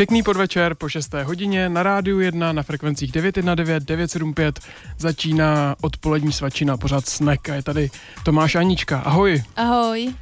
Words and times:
Pěkný 0.00 0.22
podvečer 0.22 0.74
po 0.74 0.88
6. 0.88 1.14
hodině 1.24 1.68
na 1.68 1.82
rádiu 1.82 2.20
1 2.20 2.52
na 2.52 2.62
frekvencích 2.62 3.12
919 3.12 3.84
975 3.84 4.60
začíná 4.98 5.76
odpolední 5.80 6.32
svačina, 6.32 6.76
pořád 6.76 7.06
snek 7.06 7.48
a 7.48 7.54
je 7.54 7.62
tady 7.62 7.90
Tomáš 8.22 8.54
Anička. 8.54 8.98
Ahoj. 8.98 9.42
Ahoj. 9.56 10.14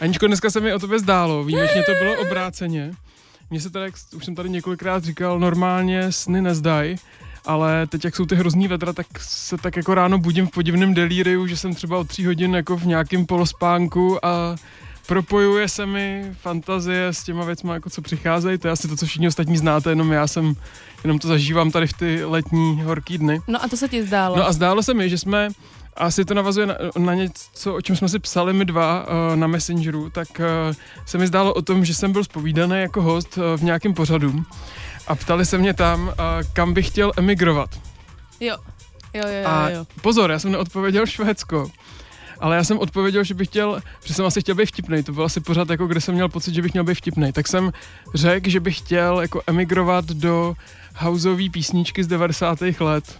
Aničko, 0.00 0.26
dneska 0.26 0.50
se 0.50 0.60
mi 0.60 0.74
o 0.74 0.78
tebe 0.78 0.98
zdálo, 0.98 1.44
výjimečně 1.44 1.82
to 1.82 1.92
bylo 1.92 2.20
obráceně. 2.20 2.92
Mně 3.50 3.60
se 3.60 3.70
tady, 3.70 3.84
jak 3.84 3.94
už 4.16 4.24
jsem 4.24 4.34
tady 4.34 4.50
několikrát 4.50 5.04
říkal, 5.04 5.38
normálně 5.38 6.12
sny 6.12 6.42
nezdají, 6.42 6.96
ale 7.44 7.86
teď, 7.86 8.04
jak 8.04 8.16
jsou 8.16 8.26
ty 8.26 8.34
hrozný 8.34 8.68
vedra, 8.68 8.92
tak 8.92 9.06
se 9.20 9.56
tak 9.56 9.76
jako 9.76 9.94
ráno 9.94 10.18
budím 10.18 10.46
v 10.46 10.50
podivném 10.50 10.94
delíriu, 10.94 11.46
že 11.46 11.56
jsem 11.56 11.74
třeba 11.74 11.98
od 11.98 12.08
tří 12.08 12.26
hodin 12.26 12.54
jako 12.54 12.76
v 12.76 12.86
nějakém 12.86 13.26
polospánku 13.26 14.26
a 14.26 14.56
propojuje 15.06 15.68
se 15.68 15.86
mi 15.86 16.32
fantazie 16.40 17.06
s 17.06 17.24
těma 17.24 17.44
věcmi, 17.44 17.70
jako 17.70 17.90
co 17.90 18.02
přicházejí. 18.02 18.58
To 18.58 18.68
je 18.68 18.72
asi 18.72 18.88
to, 18.88 18.96
co 18.96 19.06
všichni 19.06 19.28
ostatní 19.28 19.56
znáte, 19.56 19.90
jenom 19.90 20.12
já 20.12 20.26
jsem, 20.26 20.54
jenom 21.04 21.18
to 21.18 21.28
zažívám 21.28 21.70
tady 21.70 21.86
v 21.86 21.92
ty 21.92 22.24
letní 22.24 22.82
horký 22.82 23.18
dny. 23.18 23.40
No 23.48 23.64
a 23.64 23.68
to 23.68 23.76
se 23.76 23.88
ti 23.88 24.02
zdálo? 24.02 24.36
No 24.36 24.46
a 24.46 24.52
zdálo 24.52 24.82
se 24.82 24.94
mi, 24.94 25.10
že 25.10 25.18
jsme 25.18 25.48
asi 25.96 26.24
to 26.24 26.34
navazuje 26.34 26.66
na, 26.66 26.74
na 26.98 27.14
něco, 27.14 27.74
o 27.74 27.80
čem 27.80 27.96
jsme 27.96 28.08
si 28.08 28.18
psali 28.18 28.52
my 28.52 28.64
dva 28.64 29.06
uh, 29.06 29.36
na 29.36 29.46
Messengeru, 29.46 30.10
tak 30.10 30.28
uh, 30.38 30.74
se 31.06 31.18
mi 31.18 31.26
zdálo 31.26 31.54
o 31.54 31.62
tom, 31.62 31.84
že 31.84 31.94
jsem 31.94 32.12
byl 32.12 32.24
spovídaný 32.24 32.80
jako 32.80 33.02
host 33.02 33.38
uh, 33.38 33.44
v 33.56 33.62
nějakém 33.62 33.94
pořadu 33.94 34.44
a 35.06 35.14
ptali 35.14 35.46
se 35.46 35.58
mě 35.58 35.74
tam, 35.74 36.02
uh, 36.02 36.12
kam 36.52 36.74
bych 36.74 36.86
chtěl 36.86 37.12
emigrovat. 37.16 37.70
Jo. 38.40 38.56
Jo, 39.14 39.22
jo, 39.26 39.34
jo, 39.42 39.48
a 39.48 39.68
jo. 39.70 39.86
pozor, 40.02 40.30
já 40.30 40.38
jsem 40.38 40.52
neodpověděl 40.52 41.06
Švédsko 41.06 41.70
ale 42.40 42.56
já 42.56 42.64
jsem 42.64 42.78
odpověděl, 42.78 43.24
že 43.24 43.34
bych 43.34 43.48
chtěl, 43.48 43.80
že 44.04 44.14
jsem 44.14 44.24
asi 44.24 44.40
chtěl 44.40 44.54
být 44.54 44.66
vtipný, 44.66 45.02
to 45.02 45.12
byl 45.12 45.24
asi 45.24 45.40
pořád 45.40 45.70
jako, 45.70 45.86
kde 45.86 46.00
jsem 46.00 46.14
měl 46.14 46.28
pocit, 46.28 46.54
že 46.54 46.62
bych 46.62 46.72
měl 46.72 46.84
být 46.84 46.94
vtipný, 46.94 47.32
tak 47.32 47.48
jsem 47.48 47.72
řekl, 48.14 48.50
že 48.50 48.60
bych 48.60 48.78
chtěl 48.78 49.20
jako 49.20 49.42
emigrovat 49.46 50.04
do 50.04 50.54
houseové 50.96 51.50
písničky 51.50 52.04
z 52.04 52.06
90. 52.06 52.58
let. 52.80 53.18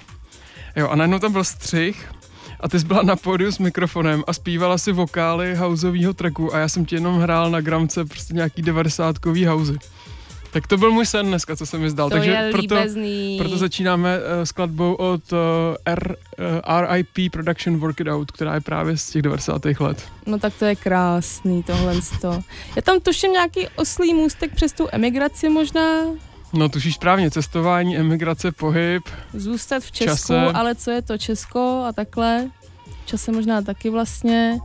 Jo, 0.77 0.89
a 0.89 0.97
najednou 0.97 1.19
tam 1.19 1.33
byl 1.33 1.45
střih 1.45 2.13
a 2.61 2.69
ty 2.69 2.81
jsi 2.81 2.87
byla 2.87 3.03
na 3.03 3.17
pódiu 3.17 3.53
s 3.53 3.59
mikrofonem 3.59 4.25
a 4.27 4.33
zpívala 4.33 4.79
si 4.79 4.93
vokály 4.93 5.55
houseového 5.55 6.15
tracku 6.15 6.55
a 6.55 6.59
já 6.59 6.69
jsem 6.69 6.85
ti 6.85 6.95
jenom 6.95 7.21
hrál 7.21 7.51
na 7.51 7.61
gramce 7.61 8.05
prostě 8.05 8.35
nějaký 8.35 8.63
90 8.63 9.17
houzy. 9.27 9.79
Tak 10.57 10.67
to 10.67 10.77
byl 10.77 10.91
můj 10.91 11.07
sen 11.07 11.27
dneska, 11.27 11.57
co 11.57 11.67
jsem 11.67 11.81
mi 11.81 11.91
zdal. 11.91 12.11
To 12.11 12.17
Takže 12.17 12.31
je 12.31 12.51
proto, 12.53 12.75
líbezný. 12.75 13.37
proto 13.39 13.57
začínáme 13.57 14.19
uh, 14.19 14.25
skladbou 14.45 14.95
od 14.95 15.33
uh, 15.33 15.39
R, 15.85 16.17
uh, 16.39 16.87
RIP 16.93 17.33
Production 17.33 17.77
Work 17.77 18.01
It 18.01 18.09
Out, 18.09 18.31
která 18.31 18.55
je 18.55 18.61
právě 18.61 18.97
z 18.97 19.11
těch 19.11 19.23
90. 19.23 19.65
let. 19.81 20.05
No 20.27 20.39
tak 20.39 20.55
to 20.59 20.65
je 20.65 20.77
krásný 20.77 21.63
tohle. 21.63 21.95
Já 22.77 22.83
tam 22.83 23.01
tuším 23.01 23.33
nějaký 23.33 23.69
oslý 23.77 24.15
můstek 24.15 24.55
přes 24.55 24.73
tu 24.73 24.89
emigraci 24.93 25.49
možná. 25.49 26.03
No 26.53 26.69
tušíš 26.69 26.95
správně, 26.95 27.31
cestování, 27.31 27.97
emigrace, 27.97 28.53
pohyb. 28.53 29.03
Zůstat 29.35 29.83
v 29.83 29.93
Česku, 29.93 30.15
Čase. 30.15 30.41
ale 30.41 30.75
co 30.75 30.91
je 30.91 31.03
to 31.03 31.19
Česko 31.19 31.85
a 31.89 31.93
takhle. 31.93 32.51
Čase 33.05 33.33
možná 33.33 33.63
taky 33.63 33.91
vlastně. 33.91 34.59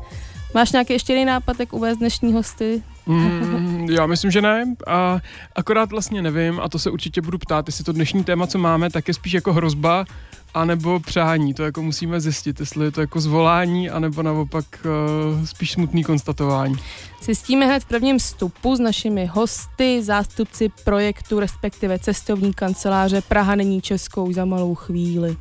Máš 0.53 0.71
nějaký 0.71 0.93
ještě 0.93 1.13
jiný 1.13 1.25
nápad, 1.25 1.59
jak 1.59 1.73
uvést 1.73 1.97
dnešní 1.97 2.33
hosty? 2.33 2.83
Mm, 3.05 3.87
já 3.89 4.05
myslím, 4.05 4.31
že 4.31 4.41
ne. 4.41 4.75
A 4.87 5.19
akorát 5.55 5.91
vlastně 5.91 6.21
nevím, 6.21 6.59
a 6.59 6.69
to 6.69 6.79
se 6.79 6.89
určitě 6.89 7.21
budu 7.21 7.37
ptát, 7.37 7.67
jestli 7.67 7.83
to 7.83 7.91
dnešní 7.91 8.23
téma, 8.23 8.47
co 8.47 8.57
máme, 8.57 8.89
tak 8.89 9.07
je 9.07 9.13
spíš 9.13 9.33
jako 9.33 9.53
hrozba, 9.53 10.05
anebo 10.53 10.99
přání. 10.99 11.53
To 11.53 11.63
jako 11.63 11.81
musíme 11.81 12.21
zjistit, 12.21 12.59
jestli 12.59 12.85
je 12.85 12.91
to 12.91 13.01
jako 13.01 13.21
zvolání, 13.21 13.89
anebo 13.89 14.23
naopak 14.23 14.65
uh, 14.85 15.45
spíš 15.45 15.71
smutný 15.71 16.03
konstatování. 16.03 16.75
Zjistíme 17.21 17.65
hned 17.65 17.83
v 17.83 17.85
prvním 17.85 18.19
vstupu 18.19 18.75
s 18.75 18.79
našimi 18.79 19.25
hosty, 19.25 20.03
zástupci 20.03 20.71
projektu, 20.83 21.39
respektive 21.39 21.99
cestovní 21.99 22.53
kanceláře 22.53 23.21
Praha 23.21 23.55
není 23.55 23.81
Českou 23.81 24.33
za 24.33 24.45
malou 24.45 24.75
chvíli. 24.75 25.37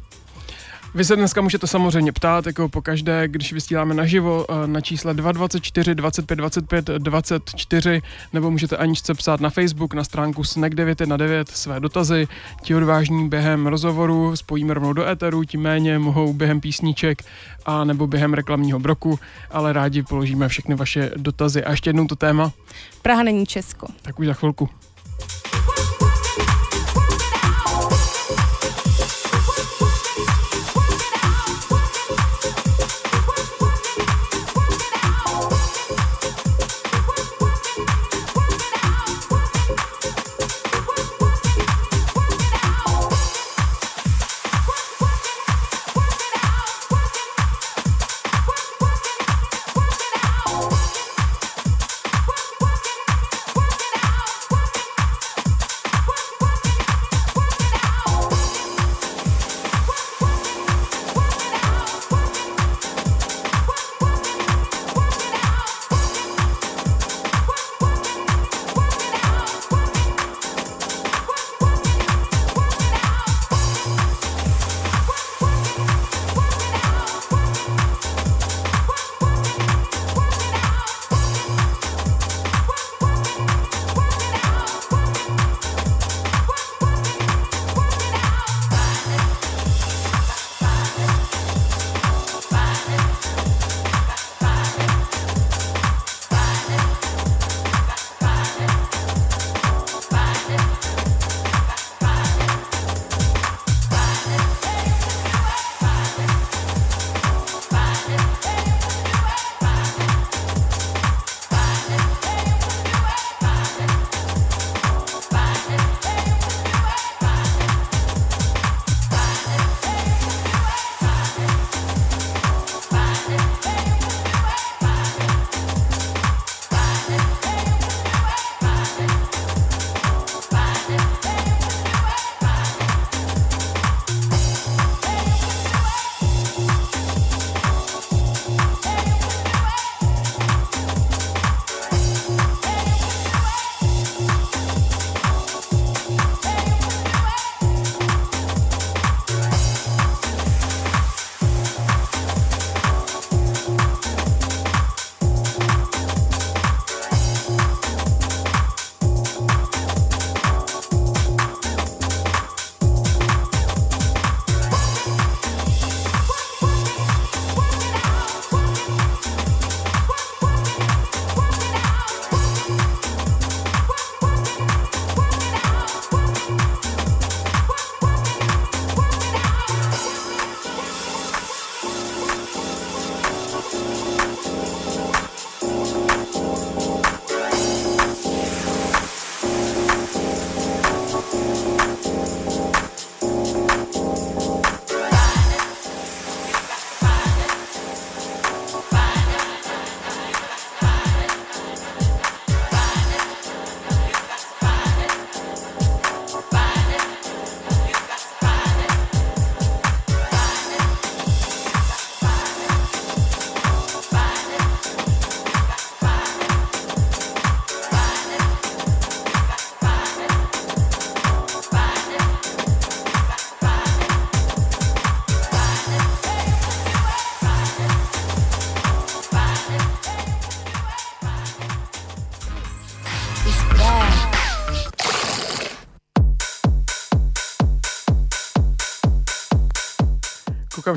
Vy 0.95 1.05
se 1.05 1.17
dneska 1.17 1.41
můžete 1.41 1.67
samozřejmě 1.67 2.12
ptát, 2.12 2.47
jako 2.47 2.69
po 2.69 2.83
každé, 2.83 3.28
když 3.28 3.53
vysíláme 3.53 3.95
naživo 3.95 4.47
eh, 4.51 4.67
na 4.67 4.81
čísle 4.81 5.15
224 5.15 5.95
25 5.95 6.37
25 6.37 6.84
24, 6.84 8.03
nebo 8.33 8.51
můžete 8.51 8.77
Aničce 8.77 9.15
psát 9.15 9.41
na 9.41 9.51
Facebook, 9.51 9.95
na 9.95 10.05
stránku 10.05 10.45
snack 10.45 10.75
919 10.75 11.49
své 11.49 11.81
dotazy. 11.81 12.28
Ti 12.62 12.75
odvážní 12.75 13.28
během 13.28 13.67
rozhovoru 13.67 14.37
spojíme 14.37 14.75
rovnou 14.75 14.93
do 14.93 15.09
éteru, 15.09 15.45
tím 15.45 15.61
méně 15.61 15.99
mohou 15.99 16.33
během 16.33 16.61
písniček 16.61 17.22
a 17.67 17.84
nebo 17.84 18.07
během 18.07 18.34
reklamního 18.34 18.78
broku, 18.78 19.19
ale 19.51 19.72
rádi 19.72 20.03
položíme 20.03 20.49
všechny 20.49 20.75
vaše 20.75 21.11
dotazy. 21.17 21.65
A 21.65 21.71
ještě 21.71 21.91
jednou 21.91 22.07
to 22.07 22.17
téma, 22.17 22.53
Praha 23.03 23.22
není 23.22 23.47
Česko. 23.47 23.87
tak 24.03 24.19
už 24.19 24.27
za 24.27 24.34
chvilku. 24.34 24.69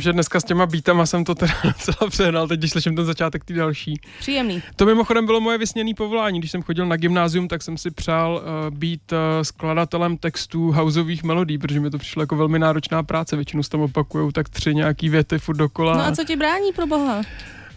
Že 0.03 0.13
dneska 0.13 0.39
s 0.39 0.43
těma 0.43 0.65
beatama 0.65 1.05
jsem 1.05 1.23
to 1.23 1.35
teda 1.35 1.53
docela 1.63 2.09
přehnal, 2.09 2.47
teď 2.47 2.59
když 2.59 2.71
slyším 2.71 2.95
ten 2.95 3.05
začátek 3.05 3.45
ty 3.45 3.53
další. 3.53 4.01
Příjemný. 4.19 4.63
To 4.75 4.85
mimochodem 4.85 5.25
bylo 5.25 5.41
moje 5.41 5.57
vysněné 5.57 5.91
povolání. 5.97 6.39
Když 6.39 6.51
jsem 6.51 6.61
chodil 6.61 6.85
na 6.85 6.95
gymnázium, 6.95 7.47
tak 7.47 7.61
jsem 7.61 7.77
si 7.77 7.91
přál 7.91 8.43
uh, 8.43 8.77
být 8.77 9.11
uh, 9.11 9.17
skladatelem 9.41 10.17
textů 10.17 10.71
houseových 10.71 11.23
melodí, 11.23 11.57
protože 11.57 11.79
mi 11.79 11.89
to 11.89 11.97
přišlo 11.97 12.23
jako 12.23 12.35
velmi 12.35 12.59
náročná 12.59 13.03
práce. 13.03 13.35
Většinou 13.35 13.63
se 13.63 13.69
tam 13.69 13.81
opakujou 13.81 14.31
tak 14.31 14.49
tři 14.49 14.75
nějaký 14.75 15.09
věty 15.09 15.39
furt 15.39 15.57
dokola. 15.57 15.97
No 15.97 16.05
a 16.05 16.11
co 16.11 16.23
ti 16.23 16.35
brání 16.35 16.71
pro 16.75 16.87
boha? 16.87 17.21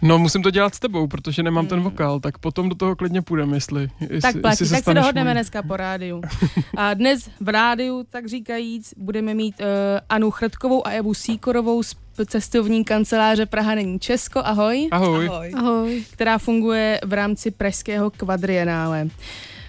No, 0.01 0.19
musím 0.19 0.43
to 0.43 0.51
dělat 0.51 0.75
s 0.75 0.79
tebou, 0.79 1.07
protože 1.07 1.43
nemám 1.43 1.61
Hmm. 1.61 1.69
ten 1.69 1.81
vokál, 1.81 2.19
tak 2.19 2.37
potom 2.37 2.69
do 2.69 2.75
toho 2.75 2.95
klidně 2.95 3.21
půjdeme, 3.21 3.57
jestli, 3.57 3.89
jestli 4.01 4.21
Tak 4.21 4.41
platí, 4.41 4.51
jestli 4.53 4.65
se 4.65 4.71
tak 4.71 4.77
se 4.77 4.81
staneš 4.81 5.01
dohodneme 5.01 5.29
mojí. 5.29 5.35
dneska 5.35 5.63
po 5.63 5.77
rádiu. 5.77 6.21
A 6.77 6.93
dnes 6.93 7.29
v 7.41 7.49
rádiu, 7.49 8.05
tak 8.09 8.27
říkajíc, 8.27 8.93
budeme 8.97 9.33
mít 9.33 9.55
uh, 9.59 9.65
Anu 10.09 10.31
Chrtkovou 10.31 10.87
a 10.87 10.89
Evu 10.91 11.13
Síkorovou 11.13 11.83
z 11.83 11.95
cestovní 12.25 12.83
kanceláře 12.83 13.45
Praha 13.45 13.75
není 13.75 13.99
Česko, 13.99 14.39
ahoj, 14.45 14.87
Ahoj. 14.91 15.27
Ahoj. 15.27 15.51
ahoj, 15.55 16.03
která 16.13 16.37
funguje 16.37 16.99
v 17.05 17.13
rámci 17.13 17.51
pražského 17.51 18.09
kvadrienále. 18.09 19.07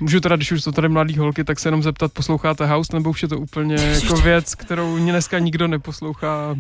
Můžu 0.01 0.21
teda, 0.21 0.37
když 0.37 0.53
už 0.53 0.63
jsou 0.63 0.73
tady 0.73 0.89
mladý 0.89 1.17
holky, 1.19 1.45
tak 1.45 1.59
se 1.59 1.69
jenom 1.69 1.83
zeptat, 1.83 2.13
posloucháte 2.13 2.67
house, 2.67 2.97
nebo 2.97 3.11
už 3.11 3.23
je 3.23 3.29
to 3.29 3.39
úplně 3.39 3.75
jako 3.75 4.17
věc, 4.17 4.55
kterou 4.55 4.99
dneska 4.99 5.39
nikdo 5.39 5.69
neposlouchá. 5.69 6.57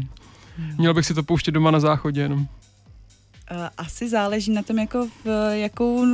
Měl 0.78 0.94
bych 0.94 1.06
si 1.06 1.14
to 1.14 1.22
pouštět 1.22 1.50
doma 1.52 1.70
na 1.70 1.80
záchodě 1.80 2.20
jenom. 2.20 2.46
Eh, 3.50 3.70
Asi 3.78 4.08
záleží 4.08 4.52
na 4.52 4.62
tom, 4.62 4.78
jako 4.78 5.08
v 5.24 5.50
jakou 5.60 6.04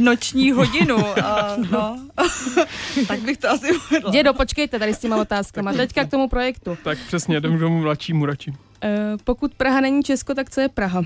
noční 0.00 0.52
hodinu. 0.52 0.96
A, 1.24 1.56
no. 1.70 2.08
tak 3.08 3.20
bych 3.20 3.38
to 3.38 3.50
asi 3.50 3.72
uvedla. 3.72 4.10
Dědo, 4.10 4.34
počkejte 4.34 4.78
tady 4.78 4.94
s 4.94 4.98
těma 4.98 5.16
otázkama. 5.16 5.72
Teďka 5.72 6.04
k 6.04 6.10
tomu 6.10 6.28
projektu. 6.28 6.78
Tak 6.84 6.98
přesně, 7.06 7.36
jdem 7.36 7.56
k 7.56 7.60
tomu 7.60 7.80
mladšímu 7.80 8.26
radši. 8.26 8.50
Uh, 8.50 8.56
pokud 9.24 9.54
Praha 9.54 9.80
není 9.80 10.02
Česko, 10.02 10.34
tak 10.34 10.50
co 10.50 10.60
je 10.60 10.68
Praha? 10.68 11.04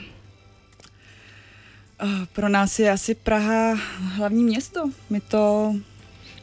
Eh, 2.03 2.27
Pro 2.33 2.49
nás 2.49 2.79
je 2.79 2.91
asi 2.91 3.15
Praha 3.15 3.75
hlavní 4.17 4.45
město. 4.45 4.91
My 5.11 5.21
to... 5.21 5.75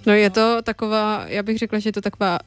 No 0.05 0.13
je 0.13 0.29
to 0.29 0.61
taková, 0.61 1.23
já 1.27 1.43
bych 1.43 1.57
řekla, 1.57 1.79
že 1.79 1.87
je 1.89 1.93
to 1.93 2.01
taková 2.01 2.39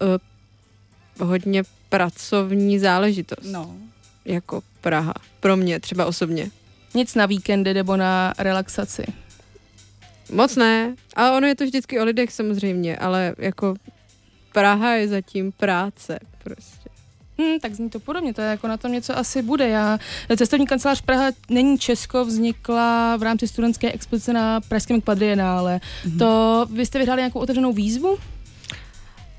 uh, 1.20 1.28
hodně 1.28 1.62
pracovní 1.88 2.78
záležitost, 2.78 3.44
No. 3.52 3.76
Jako 4.24 4.62
Praha. 4.80 5.14
Pro 5.40 5.56
mě 5.56 5.80
třeba 5.80 6.06
osobně. 6.06 6.50
Nic 6.94 7.14
na 7.14 7.26
víkendy 7.26 7.74
nebo 7.74 7.96
na 7.96 8.34
relaxaci. 8.38 9.04
Moc 10.32 10.56
ne, 10.56 10.94
ale 11.16 11.36
ono 11.36 11.46
je 11.46 11.54
to 11.54 11.64
vždycky 11.64 12.00
o 12.00 12.04
lidech 12.04 12.32
samozřejmě, 12.32 12.96
ale 12.96 13.34
jako 13.38 13.74
Praha 14.52 14.94
je 14.94 15.08
zatím 15.08 15.52
práce 15.52 16.18
prostě. 16.44 16.88
Hmm, 17.38 17.60
tak 17.60 17.74
zní 17.74 17.90
to 17.90 18.00
podobně, 18.00 18.34
to 18.34 18.40
je 18.40 18.48
jako 18.48 18.68
na 18.68 18.76
tom 18.76 18.92
něco 18.92 19.18
asi 19.18 19.42
bude. 19.42 19.68
Já, 19.68 19.98
cestovní 20.36 20.66
kancelář 20.66 21.00
Praha 21.00 21.30
není 21.50 21.78
Česko, 21.78 22.24
vznikla 22.24 23.16
v 23.16 23.22
rámci 23.22 23.48
studentské 23.48 23.92
expozice 23.92 24.32
na 24.32 24.60
Pražském 24.60 25.00
kvadrienále. 25.00 25.80
Mhm. 26.04 26.18
To 26.18 26.66
vy 26.70 26.86
jste 26.86 26.98
vyhráli 26.98 27.20
nějakou 27.20 27.40
otevřenou 27.40 27.72
výzvu? 27.72 28.18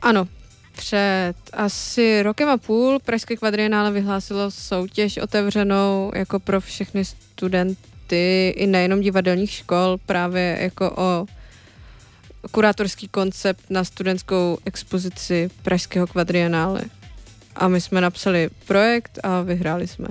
Ano, 0.01 0.27
před 0.75 1.33
asi 1.53 2.23
rokem 2.23 2.49
a 2.49 2.57
půl 2.57 2.99
Pražské 2.99 3.35
kvadrienále 3.35 3.91
vyhlásilo 3.91 4.51
soutěž 4.51 5.17
otevřenou 5.17 6.11
jako 6.15 6.39
pro 6.39 6.61
všechny 6.61 7.05
studenty 7.05 8.49
i 8.49 8.67
nejenom 8.67 9.01
divadelních 9.01 9.51
škol 9.51 9.97
právě 10.05 10.57
jako 10.61 10.93
o 10.97 11.25
kurátorský 12.51 13.07
koncept 13.07 13.63
na 13.69 13.83
studentskou 13.83 14.57
expozici 14.65 15.49
Pražského 15.63 16.07
kvadrienále. 16.07 16.81
A 17.55 17.67
my 17.67 17.81
jsme 17.81 18.01
napsali 18.01 18.49
projekt 18.67 19.19
a 19.23 19.41
vyhráli 19.41 19.87
jsme. 19.87 20.07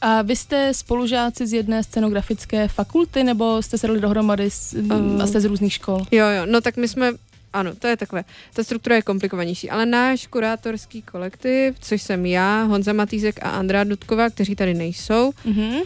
A 0.00 0.22
vy 0.22 0.36
jste 0.36 0.74
spolužáci 0.74 1.46
z 1.46 1.52
jedné 1.52 1.82
scenografické 1.82 2.68
fakulty, 2.68 3.24
nebo 3.24 3.62
jste 3.62 3.78
se 3.78 3.86
dali 3.86 4.00
dohromady 4.00 4.50
s, 4.50 4.74
Um. 4.74 5.20
a 5.20 5.26
jste 5.26 5.40
z 5.40 5.44
různých 5.44 5.72
škol? 5.72 6.06
Jo, 6.10 6.26
jo, 6.26 6.46
no 6.46 6.60
tak 6.60 6.76
my 6.76 6.88
jsme, 6.88 7.12
ano, 7.52 7.74
to 7.74 7.86
je 7.86 7.96
takové, 7.96 8.24
ta 8.54 8.64
struktura 8.64 8.96
je 8.96 9.02
komplikovanější, 9.02 9.70
ale 9.70 9.86
náš 9.86 10.26
kurátorský 10.26 11.02
kolektiv, 11.02 11.74
což 11.80 12.02
jsem 12.02 12.26
já, 12.26 12.62
Honza 12.62 12.92
Matýzek 12.92 13.38
a 13.42 13.50
Andrá 13.50 13.84
Dudková, 13.84 14.30
kteří 14.30 14.56
tady 14.56 14.74
nejsou, 14.74 15.32
Mhm. 15.44 15.80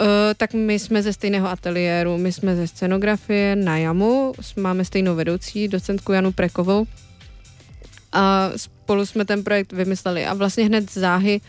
Uh, 0.00 0.06
tak 0.36 0.54
my 0.54 0.78
jsme 0.78 1.02
ze 1.02 1.12
stejného 1.12 1.48
ateliéru, 1.48 2.18
my 2.18 2.32
jsme 2.32 2.56
ze 2.56 2.66
scenografie 2.68 3.56
na 3.56 3.78
JAMu, 3.78 4.32
máme 4.56 4.84
stejnou 4.84 5.14
vedoucí, 5.14 5.68
docentku 5.68 6.12
Janu 6.12 6.32
Prekovou. 6.32 6.86
A 8.12 8.50
spolu 8.56 9.06
jsme 9.06 9.24
ten 9.24 9.44
projekt 9.44 9.72
vymysleli. 9.72 10.26
A 10.26 10.34
vlastně 10.34 10.64
hned 10.64 10.92
záhy 10.92 11.40
po 11.40 11.44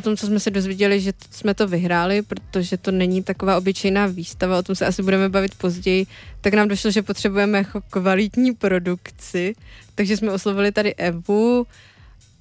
tom, 0.00 0.16
co 0.16 0.26
jsme 0.26 0.40
se 0.40 0.50
dozvěděli, 0.50 1.00
že 1.00 1.12
jsme 1.30 1.54
to 1.54 1.68
vyhráli, 1.68 2.22
protože 2.22 2.76
to 2.76 2.90
není 2.90 3.22
taková 3.22 3.58
obyčejná 3.58 4.06
výstava, 4.06 4.58
o 4.58 4.62
tom 4.62 4.76
se 4.76 4.86
asi 4.86 5.02
budeme 5.02 5.28
bavit 5.28 5.54
později, 5.54 6.06
tak 6.40 6.54
nám 6.54 6.68
došlo, 6.68 6.90
že 6.90 7.02
potřebujeme 7.02 7.58
jako 7.58 7.80
kvalitní 7.90 8.54
produkci, 8.54 9.54
takže 9.94 10.16
jsme 10.16 10.32
oslovili 10.32 10.72
tady 10.72 10.94
Evu 10.94 11.66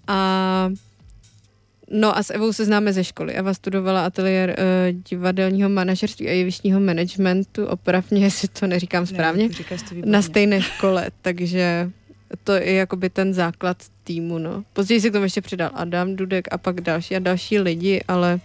a 0.07 0.69
No 1.91 2.17
a 2.17 2.23
s 2.23 2.33
Evou 2.33 2.53
se 2.53 2.65
známe 2.65 2.93
ze 2.93 3.03
školy. 3.03 3.33
Eva 3.33 3.53
studovala 3.53 4.05
ateliér 4.05 4.49
uh, 4.49 5.01
divadelního 5.09 5.69
manažerství 5.69 6.29
a 6.29 6.31
jevištního 6.31 6.79
managementu. 6.79 7.65
Opravně, 7.65 8.23
jestli 8.23 8.47
to 8.47 8.67
neříkám 8.67 9.05
správně. 9.05 9.47
Ne, 9.47 9.53
říkáš 9.53 9.81
to 9.81 9.95
výborně. 9.95 10.11
Na 10.11 10.21
stejné 10.21 10.61
škole, 10.61 11.07
takže 11.21 11.91
to 12.43 12.53
je 12.53 12.73
jakoby 12.73 13.09
ten 13.09 13.33
základ 13.33 13.77
týmu, 14.03 14.37
no. 14.37 14.63
Později 14.73 15.01
se 15.01 15.09
k 15.09 15.13
tomu 15.13 15.23
ještě 15.23 15.41
přidal 15.41 15.71
Adam 15.73 16.15
Dudek 16.15 16.47
a 16.51 16.57
pak 16.57 16.81
další 16.81 17.15
a 17.15 17.19
další 17.19 17.59
lidi, 17.59 18.03
ale 18.07 18.39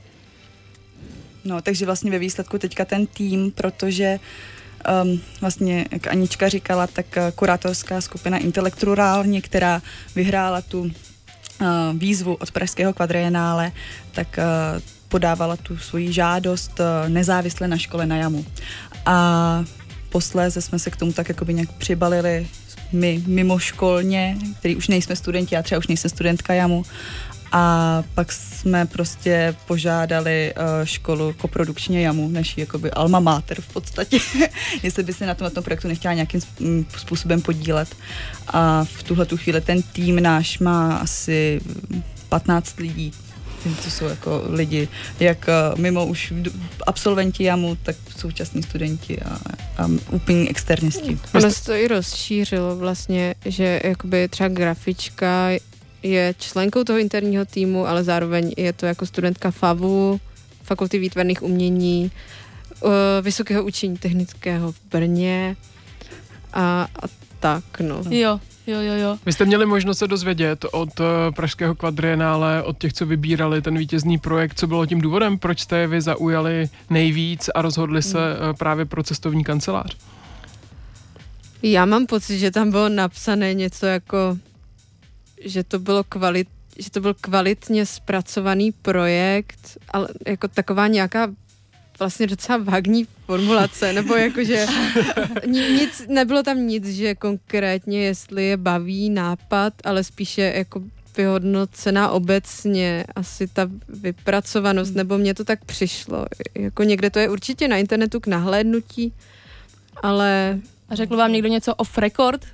No, 1.44 1.62
takže 1.62 1.86
vlastně 1.86 2.10
ve 2.10 2.18
výsledku 2.18 2.58
teďka 2.58 2.84
ten 2.84 3.06
tým, 3.06 3.50
protože 3.50 4.18
um, 5.02 5.20
vlastně, 5.40 5.86
jak 5.90 6.06
Anička 6.06 6.48
říkala, 6.48 6.86
tak 6.86 7.06
uh, 7.16 7.30
kurátorská 7.30 8.00
skupina 8.00 8.38
Intelekturálně, 8.38 9.42
která 9.42 9.82
vyhrála 10.14 10.62
tu 10.62 10.80
uh, 10.80 10.90
výzvu 11.96 12.34
od 12.34 12.50
Pražského 12.50 12.92
kvadrienále, 12.92 13.72
tak 14.12 14.38
uh, 14.38 14.80
podávala 15.08 15.56
tu 15.56 15.78
svoji 15.78 16.12
žádost 16.12 16.80
uh, 16.80 17.08
nezávisle 17.08 17.68
na 17.68 17.78
škole 17.78 18.06
na 18.06 18.16
Jamu. 18.16 18.44
A 19.06 19.64
posléze 20.08 20.62
jsme 20.62 20.78
se 20.78 20.90
k 20.90 20.96
tomu 20.96 21.12
tak 21.12 21.28
jakoby 21.28 21.54
nějak 21.54 21.72
přibalili 21.72 22.46
my 22.92 23.22
mimoškolně, 23.26 24.36
který 24.58 24.76
už 24.76 24.88
nejsme 24.88 25.16
studenti, 25.16 25.54
já 25.54 25.62
třeba 25.62 25.78
už 25.78 25.86
nejsem 25.86 26.10
studentka 26.10 26.54
JAMu, 26.54 26.84
a 27.52 28.04
pak 28.14 28.32
jsme 28.32 28.86
prostě 28.86 29.56
požádali 29.66 30.54
uh, 30.56 30.84
školu 30.84 31.32
koprodukčně 31.32 32.02
JAMu, 32.02 32.28
naší 32.28 32.60
jakoby 32.60 32.90
alma 32.90 33.20
mater 33.20 33.60
v 33.60 33.72
podstatě, 33.72 34.18
jestli 34.82 35.02
by 35.02 35.12
se 35.12 35.26
na 35.26 35.34
tom, 35.34 35.44
na 35.44 35.50
tom 35.50 35.64
projektu 35.64 35.88
nechtěla 35.88 36.14
nějakým 36.14 36.40
sp- 36.40 36.60
m, 36.60 36.86
způsobem 36.96 37.42
podílet. 37.42 37.96
A 38.48 38.84
v 38.84 39.02
tuhle 39.02 39.26
tu 39.26 39.36
chvíli 39.36 39.60
ten 39.60 39.82
tým 39.82 40.22
náš 40.22 40.58
má 40.58 40.96
asi 40.96 41.60
15 42.28 42.78
lidí, 42.78 43.12
to 43.84 43.90
jsou 43.90 44.04
jako 44.04 44.42
lidi, 44.48 44.88
jak 45.20 45.48
uh, 45.48 45.78
mimo 45.80 46.06
už 46.06 46.32
absolventi 46.86 47.44
JAMu, 47.44 47.76
tak 47.82 47.96
současní 48.16 48.62
studenti 48.62 49.18
a, 49.22 49.40
a 49.78 49.88
úplní 50.10 50.50
externisti. 50.50 51.18
ono 51.34 51.50
se 51.50 51.64
to 51.64 51.72
i 51.72 51.88
rozšířilo 51.88 52.76
vlastně, 52.76 53.34
že 53.44 53.80
jakoby 53.84 54.28
třeba 54.28 54.48
grafička 54.48 55.50
je 56.02 56.34
členkou 56.38 56.84
toho 56.84 56.98
interního 56.98 57.44
týmu, 57.44 57.86
ale 57.86 58.04
zároveň 58.04 58.52
je 58.56 58.72
to 58.72 58.86
jako 58.86 59.06
studentka 59.06 59.50
FAVu, 59.50 60.20
Fakulty 60.62 60.98
výtvarných 60.98 61.42
umění, 61.42 62.10
uh, 62.80 62.90
Vysokého 63.22 63.64
učení 63.64 63.96
technického 63.96 64.72
v 64.72 64.80
Brně 64.90 65.56
a, 66.52 66.88
a 67.02 67.08
tak, 67.40 67.64
no. 67.80 68.02
Jo, 68.10 68.40
jo, 68.70 68.80
jo, 68.80 68.94
jo. 68.94 69.18
Vy 69.26 69.32
jste 69.32 69.44
měli 69.44 69.66
možnost 69.66 69.98
se 69.98 70.08
dozvědět 70.08 70.64
od 70.72 71.00
eh, 71.00 71.04
Pražského 71.30 71.74
kvadrienále, 71.74 72.62
od 72.62 72.78
těch, 72.78 72.92
co 72.92 73.06
vybírali 73.06 73.62
ten 73.62 73.78
vítězný 73.78 74.18
projekt, 74.18 74.58
co 74.58 74.66
bylo 74.66 74.86
tím 74.86 75.00
důvodem, 75.00 75.38
proč 75.38 75.60
jste 75.60 75.78
je 75.78 75.86
vy 75.86 76.00
zaujali 76.00 76.68
nejvíc 76.90 77.50
a 77.54 77.62
rozhodli 77.62 78.02
se 78.02 78.18
eh, 78.18 78.54
právě 78.54 78.84
pro 78.84 79.02
cestovní 79.02 79.44
kancelář? 79.44 79.96
Já 81.62 81.84
mám 81.84 82.06
pocit, 82.06 82.38
že 82.38 82.50
tam 82.50 82.70
bylo 82.70 82.88
napsané 82.88 83.54
něco 83.54 83.86
jako, 83.86 84.38
že 85.44 85.64
to 85.64 85.78
bylo 85.78 86.04
kvalit, 86.04 86.48
že 86.78 86.90
to 86.90 87.00
byl 87.00 87.14
kvalitně 87.20 87.86
zpracovaný 87.86 88.72
projekt, 88.72 89.78
ale 89.88 90.08
jako 90.26 90.48
taková 90.48 90.86
nějaká 90.86 91.28
vlastně 92.00 92.26
docela 92.26 92.58
vágní 92.58 93.06
formulace, 93.26 93.92
nebo 93.92 94.14
jakože 94.14 94.66
ni- 95.46 95.68
nic, 95.72 96.02
nebylo 96.08 96.42
tam 96.42 96.66
nic, 96.66 96.88
že 96.88 97.14
konkrétně 97.14 98.04
jestli 98.04 98.44
je 98.46 98.56
baví 98.56 99.10
nápad, 99.10 99.72
ale 99.84 100.04
spíše 100.04 100.52
jako 100.56 100.82
vyhodnocená 101.16 102.10
obecně 102.10 103.04
asi 103.16 103.46
ta 103.46 103.70
vypracovanost, 103.88 104.94
nebo 104.94 105.18
mně 105.18 105.34
to 105.34 105.44
tak 105.44 105.64
přišlo. 105.64 106.26
Jako 106.54 106.82
někde 106.82 107.10
to 107.10 107.18
je 107.18 107.28
určitě 107.30 107.68
na 107.68 107.76
internetu 107.76 108.20
k 108.20 108.26
nahlédnutí, 108.26 109.12
ale 110.02 110.58
A 110.88 110.94
řekl 110.94 111.16
vám 111.16 111.32
někdo 111.32 111.48
něco 111.48 111.74
off 111.74 111.98
record? 111.98 112.46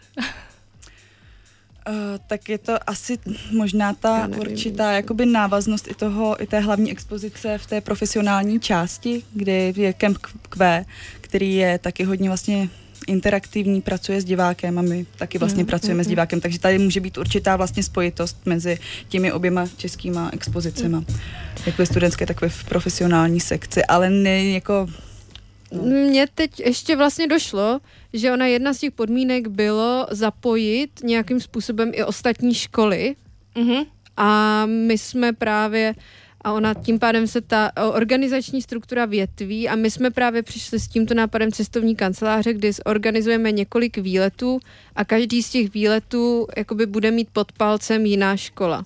Uh, 1.88 1.95
tak 2.26 2.49
je 2.49 2.59
to 2.59 2.90
asi 2.90 3.19
možná 3.52 3.95
ta 3.95 4.26
nevím, 4.26 4.40
určitá 4.40 4.93
jakoby 4.93 5.26
návaznost 5.26 5.88
i 5.88 5.95
toho, 5.95 6.43
i 6.43 6.47
té 6.47 6.61
hlavní 6.61 6.90
expozice 6.90 7.59
v 7.59 7.66
té 7.66 7.81
profesionální 7.81 8.61
části, 8.61 9.23
kde 9.33 9.52
je 9.52 9.93
Camp 9.93 10.19
Q, 10.49 10.85
který 11.21 11.55
je 11.55 11.78
taky 11.78 12.05
hodně 12.05 12.28
vlastně 12.28 12.69
interaktivní, 13.07 13.81
pracuje 13.81 14.21
s 14.21 14.25
divákem 14.25 14.78
a 14.78 14.83
my 14.83 15.07
taky 15.16 15.38
vlastně 15.38 15.62
Mm, 15.62 15.66
pracujeme 15.66 15.99
mm, 15.99 16.05
s 16.05 16.09
divákem, 16.09 16.40
takže 16.40 16.59
tady 16.59 16.78
může 16.78 17.00
být 17.00 17.19
určitá 17.19 17.57
vlastně 17.57 17.83
spojitost 17.83 18.37
mezi 18.47 18.78
těmi 19.09 19.33
oběma 19.33 19.66
českýma 19.76 20.31
expozicema, 20.33 21.05
jak 21.66 21.78
ve 21.78 21.87
studentské, 21.87 22.26
tak 22.26 22.40
ve 22.40 22.49
profesionální 22.69 23.40
sekci, 23.40 23.85
ale 23.85 24.11
ne 24.11 24.45
jako 24.45 24.88
Mně 25.83 26.26
teď 26.35 26.61
ještě 26.61 26.97
vlastně 26.97 27.26
došlo, 27.26 27.81
že 28.16 28.32
ona 28.32 28.46
jedna 28.46 28.75
z 28.75 28.78
těch 28.78 28.92
podmínek 28.92 29.49
bylo 29.49 30.06
zapojit 30.11 30.90
nějakým 31.04 31.40
způsobem 31.40 31.90
i 31.94 32.04
ostatní 32.04 32.54
školy 32.54 33.16
Mhm. 33.58 33.85
a 34.16 34.62
my 34.66 34.99
jsme 34.99 35.32
právě 35.32 35.94
a 36.44 36.52
ona 36.52 36.75
tím 36.75 36.99
pádem 36.99 37.26
se 37.26 37.40
ta 37.40 37.73
organizační 37.92 38.62
struktura 38.62 39.04
větví 39.04 39.68
a 39.68 39.76
my 39.76 39.90
jsme 39.90 40.11
právě 40.11 40.42
přišli 40.42 40.80
s 40.80 40.88
tímto 40.88 41.14
nápadem 41.14 41.52
cestovní 41.52 41.96
kanceláře, 41.96 42.52
kdy 42.54 42.73
zorganizujeme 42.73 43.52
několik 43.52 43.99
výletů 43.99 44.58
a 44.96 45.04
každý 45.04 45.42
z 45.42 45.50
těch 45.50 45.75
výletů 45.75 46.46
jakoby 46.56 46.87
bude 46.87 47.11
mít 47.11 47.28
pod 47.32 47.52
palcem 47.52 48.06
jiná 48.06 48.37
škola. 48.37 48.85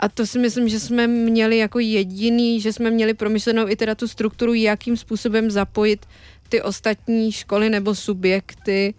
A 0.00 0.08
to 0.08 0.26
si 0.26 0.38
myslím, 0.38 0.68
že 0.68 0.80
jsme 0.80 1.06
měli 1.06 1.58
jako 1.58 1.78
jediný, 1.78 2.60
že 2.60 2.72
jsme 2.72 2.90
měli 2.90 3.14
promyšlenou 3.14 3.68
i 3.68 3.76
teda 3.76 3.94
tu 3.94 4.08
strukturu, 4.08 4.54
jakým 4.54 4.96
způsobem 4.96 5.50
zapojit 5.50 6.06
ty 6.48 6.62
ostatní 6.62 7.32
školy 7.32 7.70
nebo 7.70 7.94
subjekty. 7.94 8.94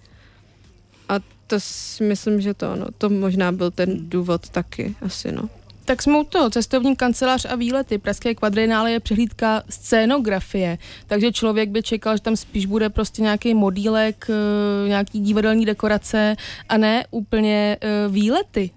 A 1.10 1.16
to 1.48 1.60
si 1.60 2.04
myslím, 2.04 2.42
že 2.42 2.54
to, 2.54 2.76
no, 2.76 2.86
to 2.98 3.10
možná 3.10 3.52
byl 3.52 3.72
ten 3.72 4.10
důvod 4.10 4.50
taky 4.50 4.96
asi, 5.02 5.32
no. 5.32 5.50
Tak 5.86 6.02
jsme 6.02 6.20
u 6.20 6.24
toho, 6.24 6.50
cestovní 6.50 6.96
kancelář 6.96 7.46
a 7.46 7.56
výlety. 7.56 7.98
Pražské 7.98 8.36
kvadrinále 8.36 8.92
je 8.92 9.00
přehlídka 9.00 9.64
scénografie, 9.70 10.78
takže 11.08 11.32
člověk 11.32 11.70
by 11.70 11.84
čekal, 11.84 12.18
že 12.18 12.24
tam 12.24 12.36
spíš 12.36 12.66
bude 12.66 12.90
prostě 12.90 13.22
nějaký 13.22 13.54
modílek, 13.54 14.28
eh, 14.30 14.88
nějaký 14.90 15.20
divadelní 15.20 15.66
dekorace 15.66 16.36
a 16.70 16.78
ne 16.78 17.06
úplně 17.12 17.78
eh, 17.82 18.08
výlety. 18.10 18.72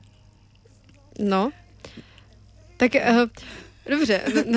No. 1.19 1.50
Tak 2.76 2.93
uh, 2.95 3.29
dobře, 3.92 4.20
uh, 4.46 4.54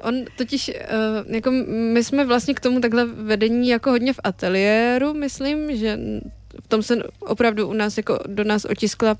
on 0.00 0.24
totiž, 0.36 0.70
uh, 0.70 1.34
jako 1.34 1.50
my 1.66 2.04
jsme 2.04 2.24
vlastně 2.24 2.54
k 2.54 2.60
tomu 2.60 2.80
takhle 2.80 3.04
vedení 3.06 3.68
jako 3.68 3.90
hodně 3.90 4.12
v 4.12 4.20
ateliéru, 4.24 5.14
myslím, 5.14 5.76
že 5.76 5.98
v 6.64 6.68
tom 6.68 6.82
se 6.82 7.02
opravdu 7.20 7.68
u 7.68 7.72
nás 7.72 7.96
jako 7.96 8.18
do 8.26 8.44
nás 8.44 8.64
otiskla 8.64 9.18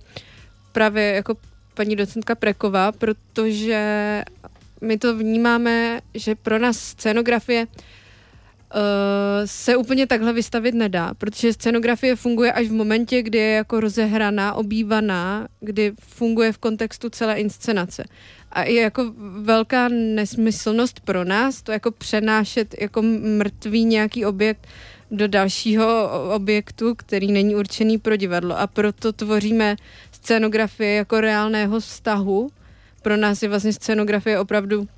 právě 0.73 1.05
jako 1.05 1.37
paní 1.75 1.97
docentka 1.97 2.35
Preková, 2.35 2.93
protože 2.93 3.81
my 4.81 4.99
to 4.99 5.17
vnímáme, 5.17 6.01
že 6.15 6.35
pro 6.35 6.59
nás 6.59 6.79
scénografie 6.79 7.67
uh, 7.67 7.71
se 9.45 9.77
úplně 9.77 10.07
takhle 10.07 10.33
vystavit 10.33 10.75
nedá, 10.75 11.15
protože 11.15 11.53
scenografie 11.53 12.17
funguje 12.17 12.53
až 12.53 12.67
v 12.67 12.73
momentě, 12.73 13.23
kdy 13.23 13.39
je 13.39 13.53
jako 13.53 13.81
rozehraná, 13.81 14.55
obývaná, 14.55 15.49
kdy 15.61 15.93
funguje 16.01 16.53
v 16.53 16.59
kontextu 16.59 17.11
celé 17.11 17.35
inscenace. 17.35 18.05
A 18.53 18.63
je 18.63 18.83
jako 18.83 19.13
velká 19.41 19.89
nesmyslnost 19.89 21.01
pro 21.01 21.25
nás 21.25 21.63
to 21.63 21.73
jako 21.73 21.91
přenášet 21.91 22.75
jako 22.81 23.03
mrtvý 23.03 23.85
nějaký 23.85 24.25
objekt 24.25 24.67
do 25.11 25.29
dalšího 25.29 26.11
objektu, 26.35 26.95
který 26.95 27.33
není 27.33 27.55
určený 27.55 27.99
pro 27.99 28.17
divadlo. 28.17 28.59
A 28.59 28.67
proto 28.67 29.13
tvoříme 29.13 29.77
scénografie 30.13 30.95
jako 30.95 31.21
reálného 31.21 31.81
vztahu. 31.81 32.51
Pro 33.03 33.17
nás 33.17 33.43
je 33.43 33.49
vlastně 33.49 33.73
scénografie 33.73 34.41
opravdu 34.41 34.89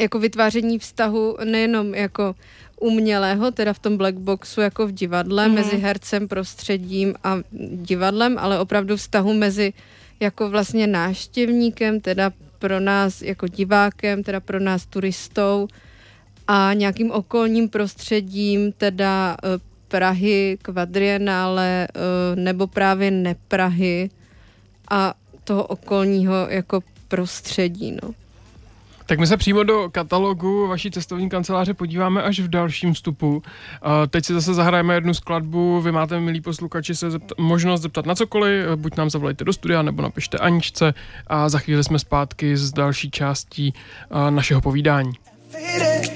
jako 0.00 0.18
vytváření 0.18 0.78
vztahu 0.78 1.36
nejenom 1.44 1.94
jako 1.94 2.34
umělého, 2.80 3.50
teda 3.50 3.72
v 3.72 3.78
tom 3.78 3.96
black 3.96 4.14
boxu 4.14 4.60
jako 4.60 4.86
v 4.86 4.92
divadle, 4.92 5.48
mm-hmm. 5.48 5.54
mezi 5.54 5.76
hercem, 5.76 6.28
prostředím 6.28 7.14
a 7.24 7.38
divadlem, 7.72 8.38
ale 8.38 8.60
opravdu 8.60 8.96
vztahu 8.96 9.34
mezi 9.34 9.72
jako 10.20 10.50
vlastně 10.50 10.86
náštěvníkem, 10.86 12.00
teda 12.00 12.32
pro 12.58 12.80
nás 12.80 13.22
jako 13.22 13.48
divákem, 13.48 14.22
teda 14.22 14.40
pro 14.40 14.60
nás 14.60 14.86
turistou 14.86 15.68
a 16.48 16.72
nějakým 16.72 17.10
okolním 17.10 17.68
prostředím, 17.68 18.72
teda 18.72 19.36
uh, 19.44 19.50
Prahy, 19.88 20.58
kvadrienále 20.62 21.88
uh, 21.96 22.40
nebo 22.40 22.66
právě 22.66 23.10
neprahy 23.10 24.10
a 24.90 25.14
toho 25.44 25.64
okolního 25.64 26.34
jako 26.48 26.82
prostředí, 27.08 27.96
no. 28.02 28.14
Tak 29.06 29.18
my 29.18 29.26
se 29.26 29.36
přímo 29.36 29.62
do 29.62 29.88
katalogu 29.92 30.68
vaší 30.68 30.90
cestovní 30.90 31.28
kanceláře 31.28 31.74
podíváme 31.74 32.22
až 32.22 32.40
v 32.40 32.48
dalším 32.48 32.94
vstupu. 32.94 33.42
Teď 34.10 34.24
si 34.24 34.32
zase 34.32 34.54
zahrajeme 34.54 34.94
jednu 34.94 35.14
skladbu, 35.14 35.80
vy 35.80 35.92
máte, 35.92 36.20
milí 36.20 36.40
posluchači, 36.40 36.94
se 36.94 37.10
zeptat, 37.10 37.38
možnost 37.38 37.80
zeptat 37.80 38.06
na 38.06 38.14
cokoliv, 38.14 38.66
buď 38.76 38.96
nám 38.96 39.10
zavolejte 39.10 39.44
do 39.44 39.52
studia, 39.52 39.82
nebo 39.82 40.02
napište 40.02 40.38
Aničce 40.38 40.94
a 41.26 41.48
za 41.48 41.58
chvíli 41.58 41.84
jsme 41.84 41.98
zpátky 41.98 42.56
s 42.56 42.72
další 42.72 43.10
částí 43.10 43.74
našeho 44.30 44.60
povídání. 44.60 45.12
I 45.58 46.06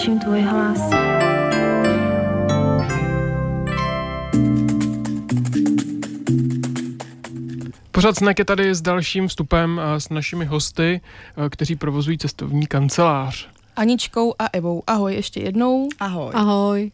slyším 0.00 0.18
tvůj 0.18 0.40
hlas. 0.40 0.90
Pořád 7.90 8.16
Snack 8.16 8.38
je 8.38 8.44
tady 8.44 8.74
s 8.74 8.82
dalším 8.82 9.28
vstupem 9.28 9.78
a 9.78 10.00
s 10.00 10.08
našimi 10.08 10.44
hosty, 10.44 11.00
eh, 11.46 11.48
kteří 11.48 11.76
provozují 11.76 12.18
cestovní 12.18 12.66
kancelář. 12.66 13.48
Aničkou 13.76 14.34
a 14.38 14.46
Evou. 14.52 14.82
Ahoj 14.86 15.14
ještě 15.14 15.40
jednou. 15.40 15.88
Ahoj. 15.98 16.30
Ahoj. 16.34 16.92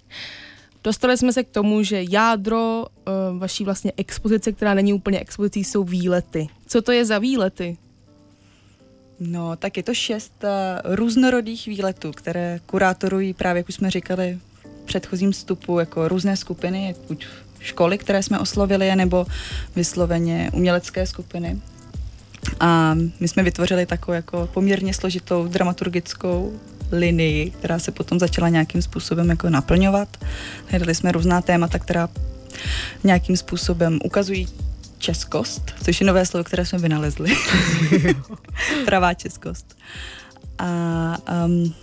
Dostali 0.85 1.17
jsme 1.17 1.33
se 1.33 1.45
k 1.45 1.51
tomu, 1.51 1.83
že 1.83 2.05
jádro 2.11 2.85
uh, 2.85 3.39
vaší 3.39 3.65
vlastně 3.65 3.93
expozice, 3.97 4.53
která 4.53 4.75
není 4.75 4.93
úplně 4.93 5.21
expozicí, 5.21 5.65
jsou 5.65 5.85
výlety. 5.85 6.47
Co 6.67 6.83
to 6.83 6.93
je 6.93 7.05
za 7.05 7.19
výlety? 7.19 7.77
No, 9.21 9.57
tak 9.57 9.77
je 9.77 9.83
to 9.83 9.95
šest 9.95 10.45
uh, 10.45 10.95
různorodých 10.95 11.67
výletů, 11.67 12.13
které 12.13 12.61
kurátorují 12.67 13.35
právě, 13.35 13.61
jak 13.61 13.69
už 13.69 13.75
jsme 13.75 13.91
říkali 13.91 14.39
v 14.63 14.87
předchozím 14.87 15.33
vstupu, 15.33 15.79
jako 15.79 16.09
různé 16.09 16.37
skupiny, 16.37 16.95
buď 17.09 17.27
školy, 17.61 17.99
které 17.99 18.23
jsme 18.23 18.39
oslovili, 18.39 18.97
nebo 18.97 19.27
vysloveně 19.77 20.51
umělecké 20.55 21.07
skupiny. 21.07 21.61
A 22.61 22.95
my 23.21 23.29
jsme 23.29 23.43
vytvořili 23.43 23.87
takovou 23.87 24.15
jako 24.15 24.49
poměrně 24.55 24.95
složitou 24.95 25.49
dramaturgickou 25.49 26.61
linii, 26.93 27.51
která 27.51 27.79
se 27.79 27.93
potom 27.93 28.19
začala 28.19 28.49
nějakým 28.49 28.83
způsobem 28.83 29.31
jako 29.31 29.51
naplňovat. 29.51 30.17
Hledali 30.67 30.95
jsme 30.95 31.13
různá 31.13 31.41
témata, 31.41 31.79
která 31.79 32.09
nějakým 33.05 33.37
způsobem 33.37 33.99
ukazují 34.05 34.49
českost, 35.07 35.63
což 35.85 36.01
je 36.01 36.07
nové 36.07 36.27
slovo, 36.27 36.45
které 36.45 36.67
jsme 36.67 36.79
vynalezli. 36.79 37.37
Pravá 38.85 39.15
českost. 39.15 39.79
A 40.59 40.67
um, 41.45 41.75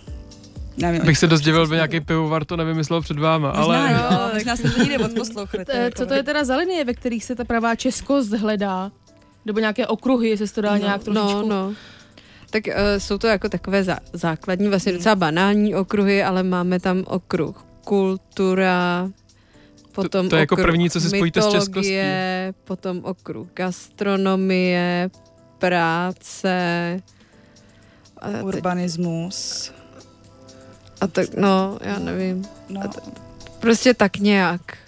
nevím, 0.76 1.02
Bych 1.02 1.18
se 1.18 1.26
dost 1.26 1.40
divil, 1.40 1.66
by 1.66 1.74
nějaký 1.74 2.00
pivovar 2.00 2.44
to 2.44 2.56
nevymyslel 2.56 3.00
před 3.00 3.18
váma, 3.18 3.52
Možná, 3.56 3.62
ale... 3.62 3.92
jo, 3.92 4.30
možná 4.34 4.56
jsme 4.56 4.70
to 4.70 5.04
odposlouchali. 5.04 5.64
Eh, 5.68 5.90
Co 5.94 6.06
to 6.06 6.14
je 6.14 6.22
teda 6.22 6.44
za 6.44 6.56
linie, 6.56 6.84
ve 6.84 6.94
kterých 6.94 7.24
se 7.24 7.34
ta 7.34 7.44
pravá 7.44 7.74
českost 7.74 8.32
hledá? 8.32 8.92
Nebo 9.44 9.60
nějaké 9.60 9.86
okruhy, 9.86 10.28
jestli 10.28 10.48
se 10.48 10.54
to 10.54 10.60
dá 10.60 10.70
no, 10.70 10.76
nějak 10.76 11.04
trošičku... 11.04 11.48
No, 11.48 11.48
no. 11.48 11.72
Tak 12.50 12.66
uh, 12.66 12.72
jsou 12.98 13.18
to 13.18 13.26
jako 13.26 13.48
takové 13.48 13.84
zá, 13.84 13.98
základní, 14.12 14.68
vlastně 14.68 14.92
docela 14.92 15.14
banální 15.14 15.74
okruhy, 15.74 16.22
ale 16.22 16.42
máme 16.42 16.80
tam 16.80 17.04
okruh 17.06 17.64
kultura, 17.84 19.08
potom 19.94 20.28
to 20.28 20.36
je 20.36 20.40
jako 20.40 20.56
první, 20.56 20.90
co 20.90 21.00
si 21.00 21.08
spojíte 21.08 21.42
s 21.42 21.46
mytologie, 21.46 22.54
potom 22.64 23.00
okruh 23.04 23.48
gastronomie, 23.54 25.10
práce. 25.58 27.00
A, 28.16 28.30
teď, 28.30 28.42
Urbanismus. 28.42 29.72
a 31.00 31.06
tak, 31.06 31.34
no, 31.34 31.78
já 31.80 31.98
nevím. 31.98 32.44
No, 32.68 32.80
Prostě 33.60 33.94
tak 33.94 34.16
nějak. 34.16 34.83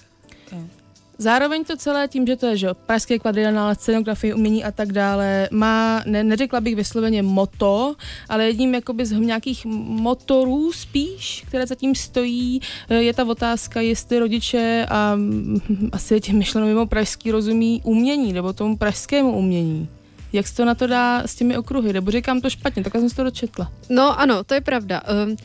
Zároveň 1.19 1.65
to 1.65 1.77
celé 1.77 2.09
tím, 2.09 2.27
že 2.27 2.37
to 2.37 2.47
je 2.47 2.57
že, 2.57 2.69
pražské 2.87 3.19
kvadrianále, 3.19 3.75
scenografie, 3.75 4.35
umění 4.35 4.65
a 4.65 4.71
tak 4.71 4.93
dále, 4.93 5.49
má, 5.53 6.03
ne, 6.07 6.25
neřekla 6.25 6.61
bych 6.61 6.77
vysloveně 6.77 7.23
moto, 7.23 7.95
ale 8.29 8.47
jedním 8.47 8.75
jakoby 8.75 9.07
z 9.07 9.13
nějakých 9.13 9.67
motorů 9.67 10.73
spíš, 10.73 11.45
které 11.49 11.67
zatím 11.67 11.95
stojí, 11.95 12.61
eh, 12.89 13.03
je 13.03 13.15
ta 13.15 13.25
otázka, 13.25 13.81
jestli 13.81 14.19
rodiče 14.19 14.87
a 14.89 15.15
mm, 15.15 15.91
asi 15.93 16.21
tím 16.21 16.39
myšleno 16.39 16.67
mimo 16.67 16.87
pražský 16.87 17.31
rozumí 17.31 17.81
umění, 17.85 18.33
nebo 18.33 18.53
tomu 18.53 18.77
pražskému 18.77 19.33
umění. 19.33 19.89
Jak 20.33 20.47
se 20.49 20.57
to 20.57 20.65
na 20.65 20.75
to 20.75 20.87
dá 20.87 21.23
s 21.27 21.35
těmi 21.35 21.59
okruhy? 21.59 21.93
Nebo 21.93 22.11
říkám 22.11 22.41
to 22.41 22.51
špatně, 22.51 22.83
takhle 22.83 23.01
jsem 23.01 23.11
si 23.11 23.17
to 23.17 23.25
dočetla. 23.25 23.73
No 23.89 24.21
ano, 24.21 24.45
to 24.45 24.55
je 24.55 24.61
pravda. 24.61 25.03
Um, 25.27 25.37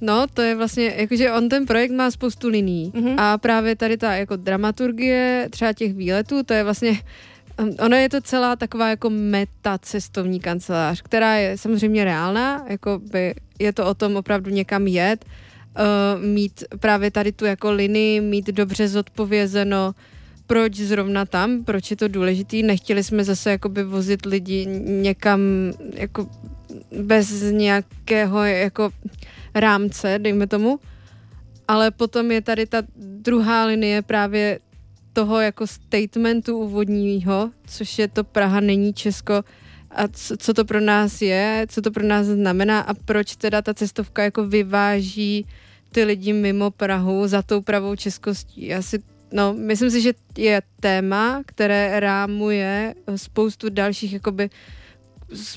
no, 0.00 0.26
to 0.34 0.42
je 0.42 0.54
vlastně, 0.54 0.94
jakože 0.96 1.32
on 1.32 1.48
ten 1.48 1.66
projekt 1.66 1.90
má 1.90 2.10
spoustu 2.10 2.48
liní 2.48 2.92
Mhm. 2.94 3.18
a 3.18 3.38
právě 3.38 3.76
tady 3.76 3.96
ta 3.96 4.14
jako 4.14 4.36
dramaturgie 4.36 5.48
třeba 5.50 5.72
těch 5.72 5.94
výletů, 5.94 6.42
to 6.42 6.54
je 6.54 6.64
vlastně 6.64 6.90
um, 7.60 7.70
Ono 7.80 7.96
je 7.96 8.08
to 8.08 8.20
celá 8.20 8.56
taková 8.56 8.88
jako 8.88 9.10
meta 9.10 9.78
cestovní 9.78 10.40
kancelář, 10.40 11.02
která 11.02 11.34
je 11.34 11.58
samozřejmě 11.58 12.04
reálná, 12.04 12.64
jako 12.68 13.00
by 13.12 13.34
je 13.58 13.72
to 13.72 13.86
o 13.86 13.94
tom 13.94 14.16
opravdu 14.16 14.50
někam 14.50 14.86
jet, 14.86 15.24
uh, 15.24 16.24
mít 16.26 16.64
právě 16.80 17.10
tady 17.10 17.32
tu 17.32 17.44
jako 17.44 17.72
linii, 17.72 18.20
mít 18.20 18.46
dobře 18.46 18.88
zodpovězeno, 18.88 19.94
proč 20.46 20.76
zrovna 20.76 21.24
tam, 21.24 21.64
proč 21.64 21.90
je 21.90 21.96
to 21.96 22.08
důležitý. 22.08 22.62
Nechtěli 22.62 23.04
jsme 23.04 23.24
zase 23.24 23.50
jakoby 23.50 23.84
vozit 23.84 24.26
lidi 24.26 24.66
někam 24.86 25.40
jako 25.94 26.26
bez 27.02 27.42
nějakého 27.50 28.44
jako 28.44 28.90
rámce, 29.54 30.18
dejme 30.18 30.46
tomu. 30.46 30.78
Ale 31.68 31.90
potom 31.90 32.30
je 32.30 32.40
tady 32.40 32.66
ta 32.66 32.82
druhá 32.96 33.64
linie 33.64 34.02
právě 34.02 34.58
toho 35.12 35.40
jako 35.40 35.66
statementu 35.66 36.58
úvodního, 36.58 37.50
což 37.66 37.98
je 37.98 38.08
to 38.08 38.24
Praha 38.24 38.60
není 38.60 38.92
Česko 38.94 39.34
a 39.90 40.08
co, 40.08 40.36
co 40.36 40.54
to 40.54 40.64
pro 40.64 40.80
nás 40.80 41.22
je, 41.22 41.66
co 41.68 41.82
to 41.82 41.90
pro 41.90 42.04
nás 42.06 42.26
znamená 42.26 42.80
a 42.80 42.94
proč 42.94 43.36
teda 43.36 43.62
ta 43.62 43.74
cestovka 43.74 44.22
jako 44.24 44.46
vyváží 44.46 45.46
ty 45.92 46.04
lidi 46.04 46.32
mimo 46.32 46.70
Prahu 46.70 47.28
za 47.28 47.42
tou 47.42 47.60
pravou 47.60 47.96
českostí. 47.96 48.74
Asi, 48.74 48.98
no, 49.32 49.54
myslím 49.54 49.90
si, 49.90 50.00
že 50.00 50.12
je 50.38 50.62
téma, 50.80 51.42
které 51.46 52.00
rámuje 52.00 52.94
spoustu 53.16 53.68
dalších 53.70 54.12
jakoby 54.12 54.44
s- 54.44 54.50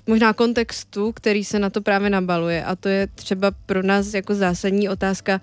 možná 0.08 0.34
kontextu, 0.34 1.12
který 1.12 1.44
se 1.44 1.60
na 1.60 1.70
to 1.70 1.82
právě 1.82 2.10
nabaluje 2.10 2.64
a 2.64 2.76
to 2.76 2.90
je 2.90 3.08
třeba 3.08 3.52
pro 3.66 3.84
nás 3.84 4.14
jako 4.14 4.36
zásadní 4.36 4.90
otázka 4.90 5.42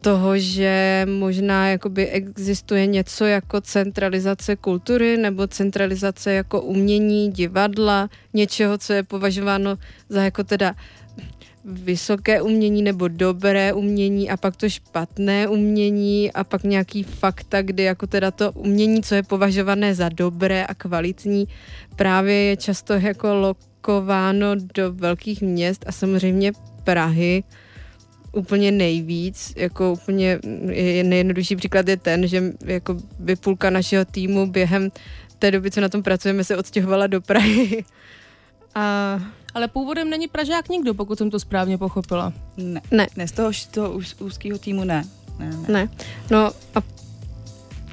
toho, 0.00 0.38
že 0.38 1.06
možná 1.18 1.68
jakoby 1.68 2.08
existuje 2.08 2.86
něco 2.86 3.24
jako 3.24 3.60
centralizace 3.60 4.56
kultury 4.56 5.16
nebo 5.16 5.46
centralizace 5.46 6.32
jako 6.32 6.62
umění, 6.62 7.30
divadla, 7.30 8.08
něčeho, 8.34 8.78
co 8.78 8.92
je 8.92 9.02
považováno 9.02 9.78
za 10.08 10.22
jako 10.22 10.44
teda 10.44 10.74
vysoké 11.66 12.42
umění 12.42 12.82
nebo 12.82 13.08
dobré 13.08 13.72
umění 13.72 14.30
a 14.30 14.36
pak 14.36 14.56
to 14.56 14.68
špatné 14.68 15.48
umění 15.48 16.32
a 16.32 16.44
pak 16.44 16.62
nějaký 16.62 17.02
fakta, 17.02 17.62
kdy 17.62 17.82
jako 17.82 18.06
teda 18.06 18.30
to 18.30 18.52
umění, 18.52 19.02
co 19.02 19.14
je 19.14 19.22
považované 19.22 19.94
za 19.94 20.08
dobré 20.08 20.66
a 20.66 20.74
kvalitní, 20.74 21.48
právě 21.96 22.34
je 22.34 22.56
často 22.56 22.92
jako 22.92 23.34
lokováno 23.34 24.54
do 24.74 24.92
velkých 24.92 25.42
měst 25.42 25.84
a 25.86 25.92
samozřejmě 25.92 26.52
Prahy 26.84 27.44
úplně 28.32 28.72
nejvíc, 28.72 29.52
jako 29.56 29.92
úplně 29.92 30.38
je- 30.70 31.04
nejjednodušší 31.04 31.56
příklad 31.56 31.88
je 31.88 31.96
ten, 31.96 32.26
že 32.26 32.42
jako 32.64 32.96
by 33.18 33.36
půlka 33.36 33.70
našeho 33.70 34.04
týmu 34.04 34.46
během 34.46 34.88
té 35.38 35.50
doby, 35.50 35.70
co 35.70 35.80
na 35.80 35.88
tom 35.88 36.02
pracujeme, 36.02 36.44
se 36.44 36.56
odstěhovala 36.56 37.06
do 37.06 37.20
Prahy. 37.20 37.84
A 38.74 39.20
Ale 39.56 39.68
původem 39.68 40.10
není 40.10 40.28
Pražák 40.28 40.68
nikdo, 40.68 40.94
pokud 40.94 41.18
jsem 41.18 41.30
to 41.30 41.40
správně 41.40 41.78
pochopila. 41.78 42.32
ne. 42.56 42.80
Ne. 42.90 43.06
ne 43.16 43.28
z 43.28 43.32
toho, 43.32 43.50
toho 43.70 43.98
úz- 43.98 44.24
úzkého 44.24 44.58
týmu 44.58 44.84
ne. 44.84 45.04
Ne, 45.38 45.46
ne. 45.50 45.68
Ne. 45.68 45.88
No 46.30 46.38
a 46.74 46.82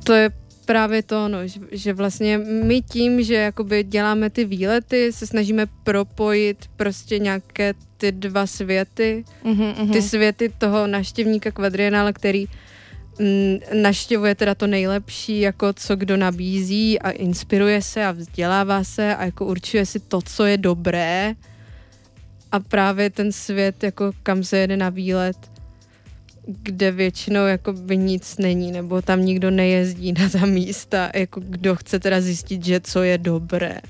to 0.03 0.13
je 0.13 0.31
právě 0.65 1.03
to, 1.03 1.27
no, 1.27 1.47
že, 1.47 1.59
že 1.71 1.93
vlastně 1.93 2.37
my 2.37 2.81
tím, 2.81 3.23
že 3.23 3.33
jakoby 3.35 3.83
děláme 3.83 4.29
ty 4.29 4.45
výlety, 4.45 5.11
se 5.13 5.27
snažíme 5.27 5.65
propojit 5.83 6.57
prostě 6.75 7.19
nějaké 7.19 7.73
ty 7.97 8.11
dva 8.11 8.47
světy, 8.47 9.25
Mhm, 9.43 9.73
mhm. 9.79 9.91
ty 9.91 10.01
světy 10.01 10.51
toho 10.57 10.87
naštěvníka 10.87 11.51
kvadrienále, 11.51 12.13
který 12.13 12.45
mm, 13.19 13.81
naštěvuje 13.81 14.35
teda 14.35 14.55
to 14.55 14.67
nejlepší, 14.67 15.39
jako 15.39 15.73
co 15.73 15.95
kdo 15.95 16.17
nabízí 16.17 16.99
a 16.99 17.09
inspiruje 17.11 17.81
se 17.81 18.05
a 18.05 18.11
vzdělává 18.11 18.83
se 18.83 19.15
a 19.15 19.25
jako 19.25 19.45
určuje 19.45 19.85
si 19.85 19.99
to, 19.99 20.21
co 20.21 20.45
je 20.45 20.57
dobré 20.57 21.35
a 22.53 22.59
právě 22.59 23.09
ten 23.09 23.31
svět, 23.31 23.83
jako 23.83 24.11
kam 24.23 24.43
se 24.43 24.57
jede 24.57 24.77
na 24.77 24.89
výlet, 24.89 25.37
kde 26.47 26.91
většinou 26.91 27.45
jako 27.45 27.73
by 27.73 27.97
nic 27.97 28.37
není, 28.37 28.71
nebo 28.71 29.01
tam 29.01 29.25
nikdo 29.25 29.51
nejezdí 29.51 30.13
na 30.13 30.29
ta 30.29 30.45
místa, 30.45 31.11
jako 31.15 31.39
kdo 31.39 31.75
chce 31.75 31.99
teda 31.99 32.21
zjistit, 32.21 32.65
že 32.65 32.79
co 32.79 33.03
je 33.03 33.17
dobré. 33.17 33.81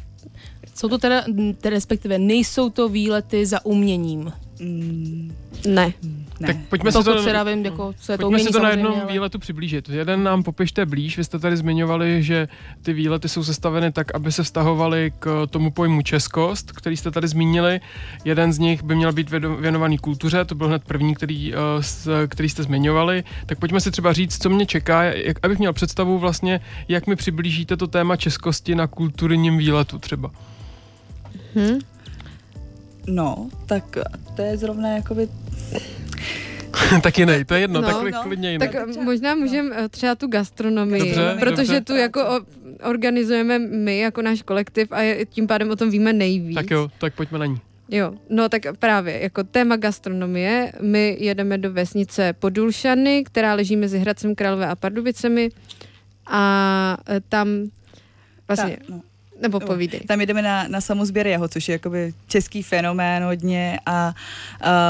Jsou 0.76 0.88
to 0.88 0.98
teda, 0.98 1.24
respektive 1.66 2.20
nejsou 2.20 2.70
to 2.70 2.90
výlety 2.90 3.46
za 3.46 3.66
uměním. 3.66 4.34
Mm, 4.60 5.34
Ne. 5.68 5.94
ne. 6.40 6.48
Tak 6.48 6.58
pojďme 6.70 6.92
si 6.92 6.98
Pokud 6.98 7.14
to, 7.14 7.24
teda 7.24 7.44
vím, 7.44 7.66
jako, 7.66 7.94
co 8.02 8.12
je 8.12 8.18
to 8.18 8.22
pojďme 8.22 8.28
umění 8.36 8.48
si 8.48 8.54
to 8.54 8.64
na 8.64 8.70
jednom 8.70 8.94
ale- 9.02 9.12
výletu 9.14 9.40
přiblížit. 9.40 9.90
Jeden 9.90 10.24
nám 10.24 10.44
popište 10.44 10.86
blíž, 10.86 11.18
vy 11.18 11.24
jste 11.24 11.40
tady 11.40 11.58
zmiňovali, 11.58 12.24
že 12.24 12.48
ty 12.82 12.94
výlety 12.94 13.30
jsou 13.30 13.44
sestaveny 13.44 13.92
tak, 13.92 14.16
aby 14.16 14.32
se 14.32 14.44
vztahovaly 14.44 15.12
k 15.20 15.48
tomu 15.50 15.72
pojmu 15.72 16.02
českost, 16.02 16.72
který 16.72 16.98
jste 16.98 17.12
tady 17.12 17.28
zmínili. 17.28 17.80
Jeden 18.26 18.54
z 18.54 18.60
nich 18.60 18.84
by 18.84 18.96
měl 18.96 19.14
být 19.14 19.30
věnovaný 19.60 19.98
kultuře, 19.98 20.46
to 20.46 20.56
byl 20.56 20.68
hned 20.68 20.84
první, 20.84 21.16
který, 21.16 21.54
eh, 21.54 22.28
který 22.28 22.50
jste 22.50 22.64
zmiňovali. 22.64 23.24
Tak 23.46 23.60
pojďme 23.60 23.82
si 23.82 23.92
třeba 23.92 24.14
říct, 24.14 24.42
co 24.42 24.50
mě 24.50 24.66
čeká, 24.66 25.04
jak, 25.04 25.38
abych 25.46 25.60
měl 25.60 25.74
představu 25.74 26.18
vlastně, 26.20 26.60
jak 26.88 27.08
mi 27.08 27.16
přiblížíte 27.16 27.78
to 27.78 27.88
téma 27.88 28.16
českosti 28.16 28.76
na 28.76 28.88
kulturním 28.88 29.58
výletu 29.58 30.00
třeba. 30.00 30.32
Hm? 31.56 31.80
No, 33.08 33.50
tak 33.66 33.98
to 34.36 34.42
je 34.42 34.58
zrovna 34.58 34.90
jakoby 34.90 35.28
tak 37.04 37.18
jiný, 37.18 37.46
to 37.46 37.54
je 37.54 37.60
jedno, 37.62 37.82
No, 37.82 37.88
tak 37.88 38.14
no. 38.14 38.24
klidně 38.24 38.52
jiný. 38.52 38.60
Tak 38.60 38.76
eh, 38.76 39.04
možná 39.04 39.36
můžeme 39.36 39.90
třeba 39.90 40.16
tu 40.16 40.28
gastronomii, 40.28 41.00
Dobře, 41.02 41.36
protože 41.40 41.74
dobře. 41.74 41.82
tu 41.82 41.96
jako 41.96 42.22
o, 42.26 42.40
organizujeme 42.90 43.60
my 43.60 44.00
jako 44.00 44.22
náš 44.22 44.42
kolektiv 44.42 44.88
a 44.92 45.02
je, 45.02 45.26
tím 45.26 45.48
pádem 45.48 45.72
o 45.72 45.76
tom 45.76 45.90
víme 45.90 46.14
nejvíc. 46.14 46.56
Tak 46.56 46.72
jo, 46.72 46.90
tak 46.98 47.14
pojďme 47.16 47.40
na 47.40 47.46
ní. 47.46 47.58
Jo, 47.90 48.14
no 48.30 48.50
tak 48.50 48.62
právě, 48.80 49.20
jako 49.24 49.44
téma 49.44 49.76
gastronomie, 49.76 50.72
my 50.82 51.18
jedeme 51.20 51.58
do 51.58 51.72
vesnice 51.74 52.34
Podulšany, 52.34 53.24
která 53.24 53.54
leží 53.54 53.76
mezi 53.76 54.00
Hradcem 54.00 54.36
Králové 54.36 54.68
a 54.68 54.76
Pardubicemi 54.76 55.50
a 56.28 56.98
e, 57.10 57.20
tam 57.30 57.48
vlastně, 58.48 58.78
Ta, 58.88 58.94
no. 58.94 59.02
Nebo 59.44 59.60
povídej. 59.60 60.00
Tam 60.00 60.20
jedeme 60.20 60.42
na, 60.42 60.68
na 60.68 60.82
samozběr 60.82 61.28
jeho, 61.28 61.48
což 61.48 61.68
je 61.68 61.74
jakoby 61.74 62.14
český 62.28 62.64
fenomén 62.64 63.24
hodně 63.24 63.80
a 63.86 64.16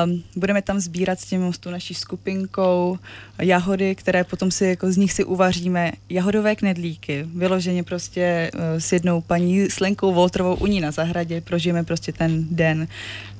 um, 0.06 0.24
budeme 0.36 0.62
tam 0.62 0.80
sbírat 0.80 1.20
s 1.20 1.26
tím 1.26 1.54
s 1.54 1.58
tou 1.58 1.70
naší 1.70 1.94
skupinkou 1.94 3.00
jahody, 3.42 3.96
které 3.96 4.24
potom 4.24 4.52
si 4.52 4.66
jako 4.66 4.92
z 4.92 4.98
nich 4.98 5.14
si 5.14 5.24
uvaříme 5.24 5.92
jahodové 6.10 6.56
knedlíky. 6.56 7.28
Vyloženě 7.36 7.84
prostě 7.84 8.52
uh, 8.54 8.60
s 8.78 8.92
jednou 8.92 9.22
paní 9.22 9.62
s 9.62 9.80
Lenkou 9.80 10.14
Voltrovou 10.14 10.56
u 10.56 10.66
ní 10.66 10.82
na 10.82 10.92
zahradě 10.92 11.42
prožijeme 11.42 11.84
prostě 11.84 12.12
ten 12.12 12.46
den 12.52 12.88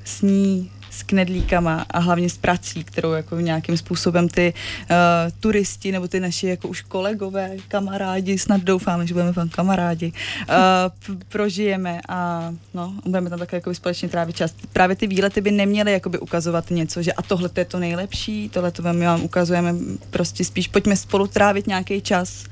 s 0.04 0.22
ní 0.22 0.70
s 0.94 1.02
knedlíkama 1.02 1.86
a 1.90 1.98
hlavně 1.98 2.30
s 2.30 2.36
prací, 2.36 2.84
kterou 2.84 3.12
jako 3.12 3.40
nějakým 3.40 3.76
způsobem 3.76 4.28
ty 4.28 4.54
uh, 4.54 4.96
turisti 5.40 5.92
nebo 5.92 6.08
ty 6.08 6.20
naši 6.20 6.46
jako 6.46 6.68
už 6.68 6.80
kolegové, 6.80 7.56
kamarádi, 7.68 8.38
snad 8.38 8.60
doufáme, 8.60 9.06
že 9.06 9.14
budeme 9.14 9.32
pan 9.32 9.48
kamarádi, 9.48 10.12
uh, 10.12 11.16
prožijeme 11.28 12.00
a 12.08 12.52
no, 12.74 12.94
budeme 13.06 13.30
tam 13.30 13.38
také 13.38 13.56
jako 13.56 13.74
společně 13.74 14.08
trávit 14.08 14.36
čas. 14.36 14.54
Právě 14.72 14.96
ty 14.96 15.06
výlety 15.06 15.40
by 15.40 15.50
neměly 15.50 15.92
jakoby 15.92 16.18
ukazovat 16.18 16.70
něco, 16.70 17.02
že 17.02 17.12
a 17.12 17.22
tohle 17.22 17.48
to 17.48 17.60
je 17.60 17.64
to 17.64 17.78
nejlepší, 17.78 18.48
tohle 18.48 18.70
to 18.70 18.82
my 18.92 19.04
vám 19.04 19.22
ukazujeme 19.22 19.74
prostě 20.10 20.44
spíš, 20.44 20.68
pojďme 20.68 20.96
spolu 20.96 21.26
trávit 21.26 21.66
nějaký 21.66 22.00
čas, 22.00 22.44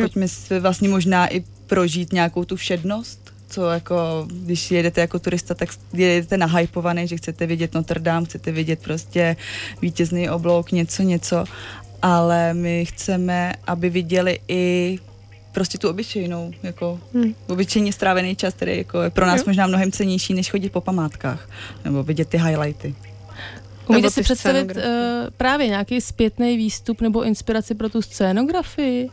pojďme 0.00 0.28
si 0.28 0.60
vlastně 0.60 0.88
možná 0.88 1.26
i 1.26 1.44
prožít 1.66 2.12
nějakou 2.12 2.44
tu 2.44 2.56
všednost, 2.56 3.27
co 3.48 3.70
jako, 3.70 4.26
když 4.32 4.70
jedete 4.70 5.00
jako 5.00 5.18
turista, 5.18 5.54
tak 5.54 5.68
jedete 5.92 6.36
nahypovaný, 6.36 7.08
že 7.08 7.16
chcete 7.16 7.46
vidět 7.46 7.74
Notre 7.74 8.00
Dame, 8.00 8.26
chcete 8.26 8.52
vidět 8.52 8.78
prostě 8.82 9.36
vítězný 9.82 10.30
oblouk, 10.30 10.72
něco, 10.72 11.02
něco, 11.02 11.44
ale 12.02 12.54
my 12.54 12.84
chceme, 12.84 13.54
aby 13.66 13.90
viděli 13.90 14.40
i 14.48 14.98
prostě 15.52 15.78
tu 15.78 15.88
obyčejnou, 15.88 16.52
jako 16.62 17.00
Hmm. 17.14 17.34
obyčejně 17.48 17.92
strávený 17.92 18.36
čas, 18.36 18.54
který 18.54 18.78
jako 18.78 19.02
je 19.02 19.10
pro 19.10 19.26
nás 19.26 19.38
Jo. 19.38 19.44
možná 19.46 19.66
mnohem 19.66 19.92
cenější, 19.92 20.34
než 20.34 20.50
chodit 20.50 20.70
po 20.70 20.80
památkách, 20.80 21.48
nebo 21.84 22.02
vidět 22.02 22.28
ty 22.28 22.38
highlighty. 22.38 22.94
Umíte 23.86 24.10
si 24.10 24.22
představit 24.22 24.76
uh, 24.76 24.82
právě 25.36 25.66
nějaký 25.66 26.00
zpětný 26.00 26.56
výstup 26.56 27.00
nebo 27.00 27.24
inspiraci 27.24 27.74
pro 27.74 27.88
tu 27.88 28.02
scénografii? 28.02 29.08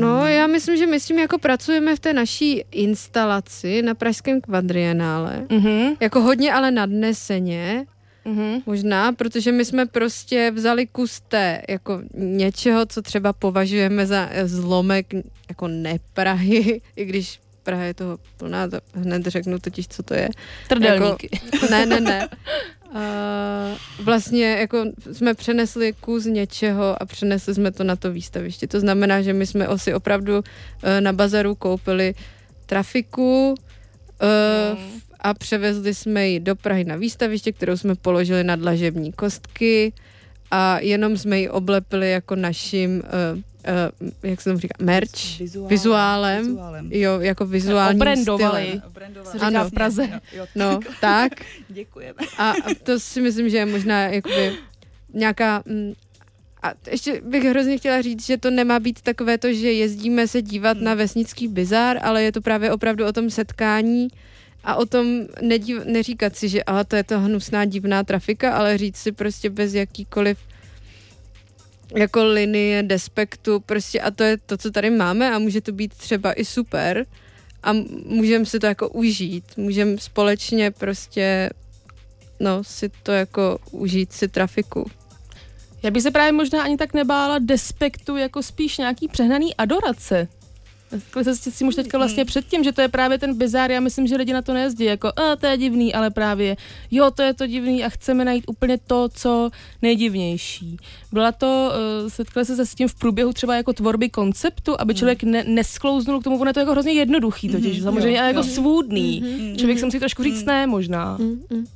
No, 0.00 0.26
já 0.26 0.46
myslím, 0.46 0.76
že 0.76 0.86
my 0.86 1.00
s 1.00 1.06
tím 1.06 1.18
jako 1.18 1.38
pracujeme 1.38 1.96
v 1.96 2.00
té 2.00 2.12
naší 2.12 2.64
instalaci 2.70 3.82
na 3.82 3.94
Pražském 3.94 4.40
kvadrienále. 4.40 5.46
Mhm, 5.50 5.94
Jako 6.00 6.20
hodně 6.20 6.52
ale 6.52 6.70
nadneseně, 6.70 7.86
mhm. 8.24 8.58
možná, 8.66 9.12
protože 9.12 9.52
my 9.52 9.64
jsme 9.64 9.86
prostě 9.86 10.50
vzali 10.50 10.86
kus 10.86 11.20
té, 11.20 11.62
jako 11.68 12.00
něčeho, 12.14 12.86
co 12.86 13.02
třeba 13.02 13.32
považujeme 13.32 14.06
za 14.06 14.28
eh, 14.30 14.48
zlomek 14.48 15.06
jako 15.48 15.68
neprahy, 15.68 16.80
i 16.96 17.04
když 17.04 17.40
Praha 17.62 17.82
je 17.82 17.94
toho 17.94 18.18
plná, 18.36 18.68
to 18.68 18.78
hned 18.94 19.26
řeknu 19.26 19.58
totiž, 19.58 19.88
co 19.88 20.02
to 20.02 20.14
je. 20.14 20.28
Trdelníky. 20.68 21.28
Jako, 21.52 21.66
ne, 21.70 21.86
ne, 21.86 22.00
ne. 22.00 22.28
Uh, 22.94 24.04
vlastně 24.04 24.50
jako 24.50 24.84
jsme 25.12 25.34
přenesli 25.34 25.92
kus 26.00 26.24
něčeho 26.24 27.02
a 27.02 27.06
přenesli 27.06 27.54
jsme 27.54 27.72
to 27.72 27.84
na 27.84 27.96
to 27.96 28.12
výstaviště. 28.12 28.66
To 28.66 28.80
znamená, 28.80 29.22
že 29.22 29.32
my 29.32 29.46
jsme 29.46 29.68
si 29.76 29.94
opravdu 29.94 30.38
uh, 30.38 30.42
na 31.00 31.12
bazaru 31.12 31.54
koupili 31.54 32.14
trafiku 32.66 33.50
uh, 33.50 34.78
a 35.20 35.34
převezli 35.34 35.94
jsme 35.94 36.28
ji 36.28 36.40
do 36.40 36.56
Prahy 36.56 36.84
na 36.84 36.96
výstaviště, 36.96 37.52
kterou 37.52 37.76
jsme 37.76 37.94
položili 37.94 38.44
na 38.44 38.56
dlažební 38.56 39.12
kostky 39.12 39.92
a 40.50 40.78
jenom 40.78 41.16
jsme 41.16 41.40
ji 41.40 41.48
oblepili 41.48 42.10
jako 42.10 42.36
naším, 42.36 43.02
uh, 43.34 43.40
uh, 43.68 44.08
jak 44.30 44.40
se 44.40 44.50
tomu 44.50 44.60
říká, 44.60 44.74
merch, 44.80 45.38
Vizuálem. 45.38 45.68
vizuálem. 45.70 46.46
Vizuálem. 46.46 46.88
jo, 46.92 47.20
jako 47.20 47.46
vizuální 47.46 47.96
Obrandovali. 48.00 48.66
stylem. 48.66 49.32
Říká 49.32 49.46
Ano. 49.46 49.68
v 49.68 49.72
Praze. 49.72 50.08
Jo, 50.12 50.18
jo, 50.36 50.46
No, 50.54 50.80
tak. 51.00 51.32
Děkujeme. 51.68 52.18
A, 52.38 52.50
a 52.50 52.74
to 52.82 53.00
si 53.00 53.20
myslím, 53.20 53.48
že 53.48 53.56
je 53.56 53.66
možná 53.66 54.00
jakoby 54.02 54.52
nějaká... 55.14 55.62
Mm, 55.66 55.92
a 56.62 56.72
ještě 56.90 57.20
bych 57.24 57.44
hrozně 57.44 57.78
chtěla 57.78 58.02
říct, 58.02 58.26
že 58.26 58.36
to 58.38 58.50
nemá 58.50 58.78
být 58.80 59.00
takové 59.02 59.38
to, 59.38 59.52
že 59.52 59.72
jezdíme 59.72 60.28
se 60.28 60.42
dívat 60.42 60.76
na 60.80 60.94
vesnický 60.94 61.48
bizár, 61.48 61.98
ale 62.02 62.22
je 62.22 62.32
to 62.32 62.40
právě 62.40 62.72
opravdu 62.72 63.06
o 63.06 63.12
tom 63.12 63.30
setkání 63.30 64.08
a 64.64 64.74
o 64.76 64.86
tom 64.86 65.06
nedív, 65.40 65.84
neříkat 65.84 66.36
si, 66.36 66.48
že 66.48 66.62
aha, 66.64 66.84
to 66.84 66.96
je 66.96 67.04
to 67.04 67.20
hnusná 67.20 67.64
divná 67.64 68.04
trafika, 68.04 68.52
ale 68.52 68.78
říct 68.78 68.96
si 68.96 69.12
prostě 69.12 69.50
bez 69.50 69.74
jakýkoliv 69.74 70.38
jako 71.94 72.24
linie 72.24 72.82
despektu 72.82 73.60
prostě 73.60 74.00
a 74.00 74.10
to 74.10 74.22
je 74.22 74.38
to, 74.38 74.56
co 74.56 74.70
tady 74.70 74.90
máme 74.90 75.34
a 75.34 75.38
může 75.38 75.60
to 75.60 75.72
být 75.72 75.94
třeba 75.94 76.32
i 76.32 76.44
super 76.44 77.06
a 77.62 77.72
můžeme 78.06 78.46
si 78.46 78.58
to 78.58 78.66
jako 78.66 78.88
užít, 78.88 79.44
můžeme 79.56 79.98
společně 79.98 80.70
prostě 80.70 81.50
no, 82.40 82.64
si 82.64 82.90
to 83.02 83.12
jako 83.12 83.58
užít 83.70 84.12
si 84.12 84.28
trafiku. 84.28 84.90
Já 85.82 85.90
bych 85.90 86.02
se 86.02 86.10
právě 86.10 86.32
možná 86.32 86.62
ani 86.62 86.76
tak 86.76 86.94
nebála 86.94 87.38
despektu, 87.38 88.16
jako 88.16 88.42
spíš 88.42 88.78
nějaký 88.78 89.08
přehnaný 89.08 89.56
adorace. 89.56 90.28
Takhle 90.92 91.24
se 91.24 91.50
s 91.50 91.58
tím 91.58 91.68
už 91.68 91.74
teďka 91.74 91.98
vlastně 91.98 92.24
předtím, 92.24 92.64
že 92.64 92.72
to 92.72 92.80
je 92.80 92.88
právě 92.88 93.18
ten 93.18 93.34
bizár, 93.38 93.70
já 93.70 93.80
myslím, 93.80 94.06
že 94.06 94.16
lidi 94.16 94.32
na 94.32 94.42
to 94.42 94.54
nejezdí, 94.54 94.84
jako 94.84 95.08
a 95.08 95.36
to 95.36 95.46
je 95.46 95.56
divný, 95.56 95.94
ale 95.94 96.10
právě 96.10 96.56
jo, 96.90 97.10
to 97.10 97.22
je 97.22 97.34
to 97.34 97.46
divný 97.46 97.84
a 97.84 97.88
chceme 97.88 98.24
najít 98.24 98.44
úplně 98.46 98.78
to, 98.78 99.08
co 99.08 99.50
nejdivnější. 99.82 100.76
Byla 101.12 101.32
to, 101.32 101.72
uh, 102.02 102.08
setkali 102.08 102.46
se 102.46 102.56
se 102.56 102.66
s 102.66 102.74
tím 102.74 102.88
v 102.88 102.94
průběhu 102.94 103.32
třeba 103.32 103.56
jako 103.56 103.72
tvorby 103.72 104.08
konceptu, 104.08 104.80
aby 104.80 104.94
člověk 104.94 105.22
ne, 105.22 105.44
nesklouznul 105.44 106.20
k 106.20 106.24
tomu, 106.24 106.38
ono 106.40 106.48
je 106.48 106.54
to 106.54 106.60
jako 106.60 106.72
hrozně 106.72 106.92
jednoduchý 106.92 107.48
totiž, 107.48 107.76
Mhm, 107.76 107.84
samozřejmě, 107.84 108.16
jo, 108.16 108.18
ale 108.18 108.28
jako 108.28 108.40
jo. 108.48 108.54
svůdný. 108.54 109.22
Člověk 109.58 109.78
si 109.78 109.84
musí 109.84 109.98
trošku 109.98 110.22
říct 110.22 110.44
ne 110.44 110.66
možná. 110.66 111.18
Mm-mm. 111.18 111.66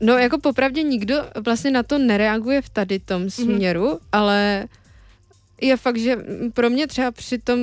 No 0.00 0.18
jako 0.18 0.38
popravdě 0.38 0.82
nikdo 0.82 1.14
vlastně 1.44 1.70
na 1.70 1.82
to 1.82 1.98
nereaguje 1.98 2.62
v 2.62 2.68
tady 2.68 2.98
tom 2.98 3.30
směru, 3.30 3.98
ale 4.12 4.66
je 5.60 5.76
fakt, 5.76 5.98
že 5.98 6.16
pro 6.54 6.70
mě 6.70 6.86
třeba 6.86 7.10
při 7.10 7.38
tom 7.38 7.58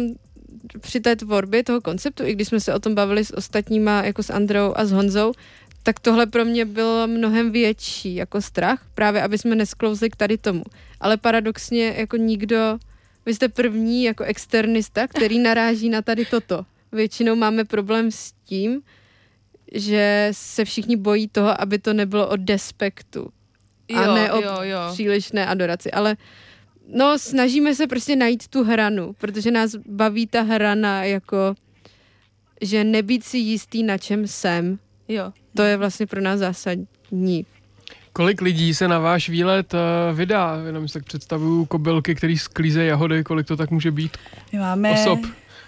při 0.81 0.99
té 0.99 1.15
tvorbě 1.15 1.63
toho 1.63 1.81
konceptu, 1.81 2.25
i 2.25 2.33
když 2.33 2.47
jsme 2.47 2.59
se 2.59 2.73
o 2.73 2.79
tom 2.79 2.95
bavili 2.95 3.25
s 3.25 3.37
ostatníma, 3.37 4.03
jako 4.03 4.23
s 4.23 4.29
Androu 4.29 4.73
a 4.75 4.85
s 4.85 4.91
Honzou, 4.91 5.33
tak 5.83 5.99
tohle 5.99 6.25
pro 6.25 6.45
mě 6.45 6.65
bylo 6.65 7.07
mnohem 7.07 7.51
větší 7.51 8.15
jako 8.15 8.41
strach, 8.41 8.85
právě 8.93 9.21
aby 9.21 9.37
jsme 9.37 9.55
nesklouzli 9.55 10.09
k 10.09 10.15
tady 10.15 10.37
tomu. 10.37 10.63
Ale 10.99 11.17
paradoxně 11.17 11.93
jako 11.97 12.17
nikdo, 12.17 12.77
vy 13.25 13.33
jste 13.33 13.49
první 13.49 14.03
jako 14.03 14.23
externista, 14.23 15.07
který 15.07 15.39
naráží 15.49 15.89
na 15.89 16.01
tady 16.01 16.25
toto. 16.25 16.65
Většinou 16.91 17.35
máme 17.35 17.65
problém 17.65 18.11
s 18.11 18.33
tím, 18.45 18.81
že 19.73 20.29
se 20.31 20.65
všichni 20.65 20.95
bojí 20.95 21.27
toho, 21.27 21.61
aby 21.61 21.79
to 21.79 21.93
nebylo 21.93 22.27
o 22.27 22.35
despektu 22.35 23.29
a 23.95 24.05
Jo, 24.05 24.13
ne 24.13 24.31
o 24.31 24.41
jo, 24.41 24.57
jo. 24.61 24.79
přílišné 24.93 25.45
adoraci, 25.47 25.91
ale 25.91 26.17
no 26.95 27.19
snažíme 27.19 27.75
se 27.75 27.87
prostě 27.87 28.15
najít 28.15 28.47
tu 28.47 28.63
hranu, 28.63 29.13
protože 29.17 29.51
nás 29.51 29.75
baví 29.75 30.27
ta 30.27 30.41
hrana 30.41 31.03
jako 31.03 31.55
že 32.61 32.83
nebýt 32.83 33.23
si 33.23 33.37
jistý, 33.37 33.83
na 33.83 33.97
čem 33.97 34.27
jsem, 34.27 34.79
Jo. 35.07 35.33
to 35.55 35.61
je 35.61 35.77
vlastně 35.77 36.07
pro 36.07 36.21
nás 36.21 36.39
zásadní. 36.39 37.45
Kolik 38.13 38.41
lidí 38.41 38.73
se 38.73 38.87
na 38.87 38.99
váš 38.99 39.29
výlet 39.29 39.73
uh, 39.73 40.17
vydá? 40.17 40.61
Jenom 40.65 40.87
si 40.87 40.93
tak 40.93 41.03
představuju 41.05 41.65
kobylky, 41.65 42.15
který 42.15 42.37
sklízejí 42.37 42.87
jahody, 42.87 43.23
kolik 43.23 43.47
to 43.47 43.57
tak 43.57 43.71
může 43.71 43.91
být 43.91 44.17
My 44.53 44.59
máme 44.59 44.91
osob. 44.91 45.19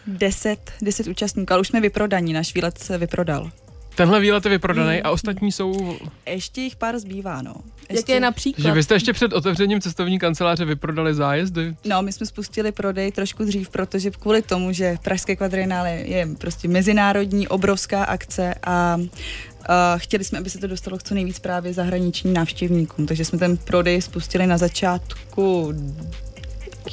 10, 0.08 0.72
10 0.82 1.08
účastníků, 1.08 1.54
ale 1.54 1.62
už 1.62 1.68
jsme 1.68 1.82
vyprodaní, 1.82 2.34
náš 2.34 2.56
výlet 2.56 2.78
se 2.78 2.98
vyprodal. 2.98 3.52
Tenhle 3.96 4.20
výlet 4.20 4.46
je 4.46 4.52
vyprodaný 4.52 4.96
Hmm. 4.96 5.02
a 5.04 5.10
ostatní 5.10 5.52
jsou... 5.52 5.98
Ještě 6.26 6.62
jich 6.62 6.76
pár 6.76 7.00
zbývá, 7.00 7.42
no. 7.42 7.56
Jak 7.90 7.96
Ještě, 7.98 8.14
je 8.14 8.20
například? 8.20 8.64
Že 8.64 8.72
vy 8.72 8.84
jste 8.84 8.96
ještě 8.96 9.14
před 9.14 9.34
otevřením 9.34 9.82
cestovní 9.82 10.20
kanceláře 10.20 10.66
vyprodali 10.66 11.14
zájezdy? 11.14 11.76
No, 11.86 12.02
my 12.02 12.12
jsme 12.12 12.26
spustili 12.26 12.72
prodej 12.72 13.12
trošku 13.12 13.44
dřív, 13.44 13.70
protože 13.70 14.12
kvůli 14.12 14.42
tomu, 14.42 14.72
že 14.72 14.98
Pražské 15.04 15.36
kvadrinále 15.36 15.92
je 15.92 16.28
prostě 16.38 16.68
mezinárodní, 16.68 17.48
obrovská 17.48 18.04
akce 18.04 18.56
a 18.64 18.98
Uh, 19.70 20.00
chtěli 20.00 20.24
jsme, 20.24 20.40
aby 20.40 20.50
se 20.50 20.58
to 20.58 20.68
dostalo 20.68 20.98
k 20.98 21.04
co 21.04 21.14
nejvíc 21.14 21.40
právě 21.40 21.74
zahraničním 21.74 22.34
návštěvníkům, 22.34 23.06
takže 23.06 23.26
jsme 23.26 23.40
ten 23.40 23.58
prodej 23.58 24.02
spustili 24.02 24.48
na 24.48 24.58
začátku 24.58 25.74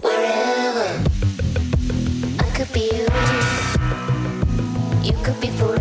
Wherever 0.00 0.88
I 2.38 2.48
could 2.54 2.72
be 2.72 2.84
you. 2.98 3.06
You 5.02 5.24
could 5.24 5.40
be 5.40 5.48
forever 5.58 5.77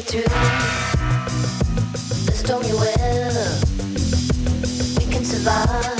it 0.00 0.06
through 0.06 0.22
the 2.24 2.32
stormy 2.32 2.72
weather. 2.72 3.58
We 4.98 5.12
can 5.12 5.24
survive. 5.24 5.99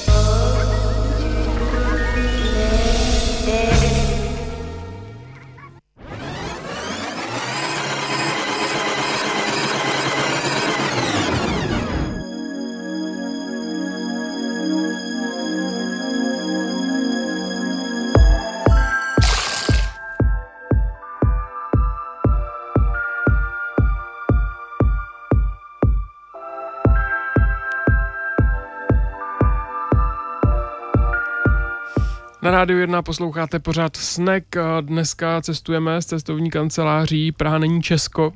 Rádiu 32.71 32.81
1 32.81 33.01
posloucháte 33.01 33.59
pořád 33.59 33.95
Snack. 33.95 34.57
a 34.57 34.81
Dneska 34.81 35.41
cestujeme 35.41 36.01
s 36.01 36.05
cestovní 36.05 36.49
kanceláří 36.51 37.31
Praha 37.31 37.57
není 37.57 37.81
Česko. 37.81 38.33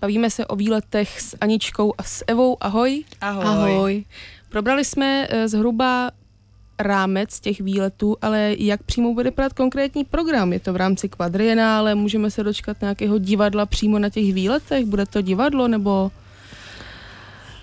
Bavíme 0.00 0.30
se 0.30 0.46
o 0.46 0.56
výletech 0.56 1.20
s 1.20 1.36
Aničkou 1.40 1.92
a 1.98 2.02
s 2.02 2.24
Evou. 2.26 2.56
Ahoj. 2.60 3.04
Ahoj. 3.20 3.44
Ahoj. 3.46 4.04
Probrali 4.48 4.84
jsme 4.84 5.26
eh, 5.30 5.48
zhruba 5.48 6.10
rámec 6.78 7.40
těch 7.40 7.60
výletů, 7.60 8.16
ale 8.22 8.54
jak 8.58 8.82
přímo 8.82 9.14
bude 9.14 9.30
vypadat 9.30 9.52
konkrétní 9.52 10.04
program? 10.04 10.52
Je 10.52 10.60
to 10.60 10.72
v 10.72 10.76
rámci 10.76 11.08
kvadrienále, 11.08 11.94
můžeme 11.94 12.30
se 12.30 12.42
dočkat 12.44 12.80
nějakého 12.80 13.18
divadla 13.18 13.66
přímo 13.66 13.98
na 13.98 14.10
těch 14.10 14.34
výletech? 14.34 14.84
Bude 14.84 15.06
to 15.06 15.20
divadlo 15.22 15.68
nebo... 15.68 16.10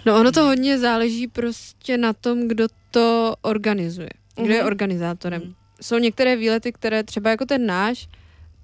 No 0.06 0.20
ono 0.20 0.32
to 0.32 0.44
hodně 0.44 0.80
záleží 0.80 1.28
prostě 1.28 1.98
na 1.98 2.14
tom, 2.14 2.48
kdo 2.48 2.68
to 2.92 3.36
organizuje. 3.42 4.10
Kdo 4.36 4.54
je 4.54 4.60
Mhm. 4.60 4.68
organizátorem. 4.68 5.56
Jsou 5.84 5.98
některé 5.98 6.36
výlety, 6.36 6.72
které 6.72 7.04
třeba 7.04 7.30
jako 7.30 7.46
ten 7.46 7.66
náš, 7.66 8.08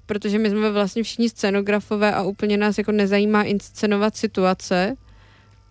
protože 0.06 0.40
my 0.40 0.50
jsme 0.50 0.72
vlastně 0.72 1.04
všichni 1.04 1.30
scenografové 1.30 2.14
a 2.14 2.24
úplně 2.24 2.58
nás 2.58 2.78
jako 2.78 2.92
nezajímá 2.92 3.44
inscenovat 3.44 4.18
situace, 4.18 4.96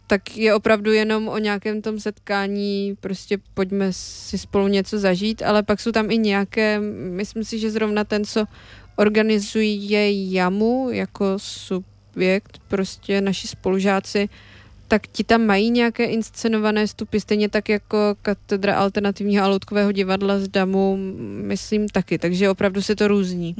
tak 0.06 0.36
je 0.36 0.54
opravdu 0.54 0.92
jenom 0.92 1.28
o 1.28 1.38
nějakém 1.38 1.82
tom 1.82 2.00
setkání, 2.00 2.96
prostě 3.00 3.38
pojďme 3.54 3.92
si 3.92 4.38
spolu 4.38 4.68
něco 4.68 4.98
zažít, 4.98 5.42
ale 5.42 5.62
pak 5.62 5.80
jsou 5.80 5.92
tam 5.92 6.10
i 6.10 6.18
nějaké, 6.18 6.80
myslím 7.10 7.44
si, 7.44 7.58
že 7.58 7.70
zrovna 7.70 8.04
ten, 8.04 8.24
co 8.24 8.44
organizuje 8.96 10.32
JAMu 10.32 10.88
jako 10.90 11.34
subjekt, 11.36 12.58
prostě 12.68 13.20
naši 13.20 13.48
spolužáci, 13.48 14.28
tak 14.88 15.06
ti 15.06 15.24
tam 15.24 15.46
mají 15.46 15.70
nějaké 15.70 16.04
inscenované 16.04 16.86
vstupy, 16.86 17.18
stejně 17.18 17.48
tak 17.48 17.68
jako 17.68 18.14
katedra 18.22 18.76
alternativního 18.76 19.44
a 19.44 19.48
loutkového 19.48 19.92
divadla 19.92 20.38
z 20.38 20.48
Damu, 20.48 20.98
myslím 21.42 21.88
taky, 21.88 22.18
takže 22.18 22.50
opravdu 22.50 22.82
se 22.82 22.96
to 22.96 23.08
různí. 23.08 23.54